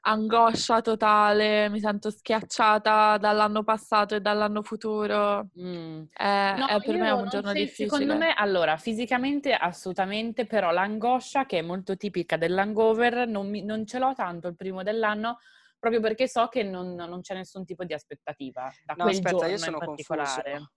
[0.02, 5.49] angoscia totale, mi sento schiacciata dall'anno passato e dall'anno futuro.
[5.60, 6.04] Mm.
[6.12, 7.89] È, no, è per me un giorno sei, difficile.
[7.89, 13.86] Secondo me, allora, fisicamente assolutamente, però l'angoscia, che è molto tipica dell'hangover, non, mi, non
[13.86, 15.39] ce l'ho tanto il primo dell'anno,
[15.78, 19.47] proprio perché so che non, non c'è nessun tipo di aspettativa da no, quel aspetta,
[19.47, 20.52] io sono in particolare.
[20.52, 20.72] Confuso.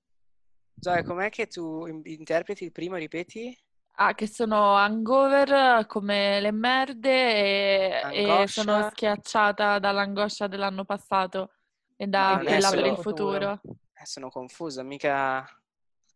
[0.81, 3.57] Zoe, com'è che tu interpreti il primo, ripeti?
[3.97, 11.51] Ah, che sono hangover come le merde e, e sono schiacciata dall'angoscia dell'anno passato
[11.97, 13.61] e da quella per il futuro.
[13.95, 15.47] Eh, sono confusa, mica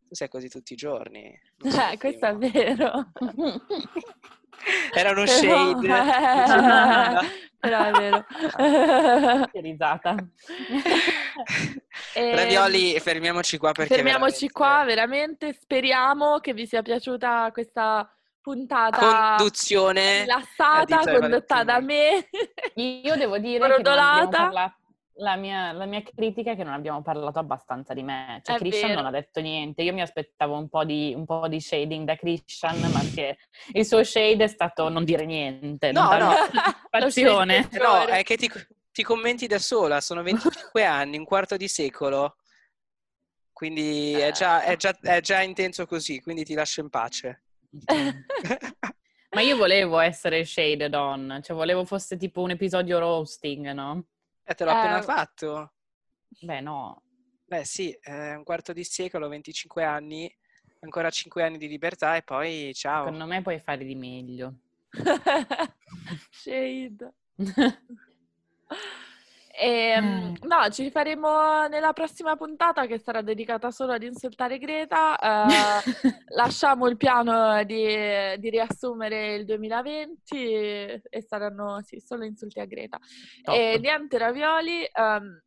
[0.08, 1.38] tu sei così tutti i giorni.
[1.92, 3.12] Eh, questo è vero.
[4.92, 5.86] Era uno shade.
[7.60, 8.24] Però è vero.
[9.52, 10.16] che risata.
[12.14, 12.34] E...
[12.34, 14.52] Ravioli, fermiamoci qua perché Fermiamoci veramente...
[14.52, 15.52] qua, veramente.
[15.52, 22.28] Speriamo che vi sia piaciuta questa puntata conduzione rilassata, condotta da me.
[22.74, 24.76] Io devo dire che non abbiamo parlato
[25.18, 28.40] la mia, la mia, critica è che non abbiamo parlato abbastanza di me.
[28.44, 29.02] Cioè, è Christian vero.
[29.02, 29.82] non ha detto niente.
[29.82, 33.38] Io mi aspettavo un po, di, un po' di shading da Christian, ma che
[33.72, 35.92] il suo shade è stato non dire niente.
[35.92, 36.32] No, no.
[36.90, 37.68] Passione.
[37.72, 38.50] no, è che ti,
[38.92, 40.00] ti, commenti da sola.
[40.00, 42.36] Sono 25 anni, un quarto di secolo.
[43.52, 47.42] Quindi è già, è, già, è già intenso così, quindi ti lascio in pace.
[49.30, 54.04] ma io volevo essere shaded on, cioè volevo fosse tipo un episodio roasting, no?
[54.50, 55.74] Eh, te l'ho eh, appena fatto.
[56.40, 57.02] Beh, no.
[57.44, 60.34] Beh, sì, eh, un quarto di secolo, 25 anni,
[60.80, 63.04] ancora 5 anni di libertà e poi ciao.
[63.04, 64.60] Secondo me puoi fare di meglio.
[66.30, 67.12] Shade.
[69.58, 70.34] E, ehm, mm.
[70.46, 75.16] No, ci faremo nella prossima puntata che sarà dedicata solo ad insultare Greta.
[75.20, 77.84] Uh, lasciamo il piano di,
[78.38, 82.98] di, riassumere il 2020 e saranno sì, solo insulti a Greta.
[83.42, 83.54] Top.
[83.54, 84.88] E niente, ravioli.
[84.94, 85.40] Um,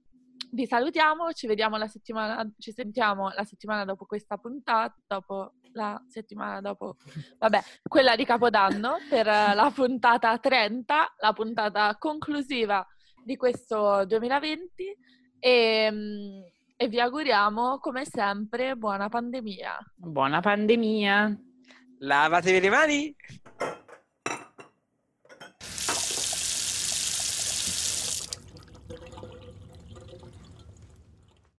[0.53, 6.03] vi salutiamo, ci vediamo la settimana, ci sentiamo la settimana dopo questa puntata, dopo la
[6.09, 6.97] settimana dopo,
[7.37, 12.85] vabbè, quella di Capodanno per la puntata 30, la puntata conclusiva
[13.23, 14.97] di questo 2020
[15.39, 15.91] e,
[16.75, 19.77] e vi auguriamo come sempre buona pandemia.
[19.95, 21.37] Buona pandemia.
[21.99, 23.15] Lavatevi le mani.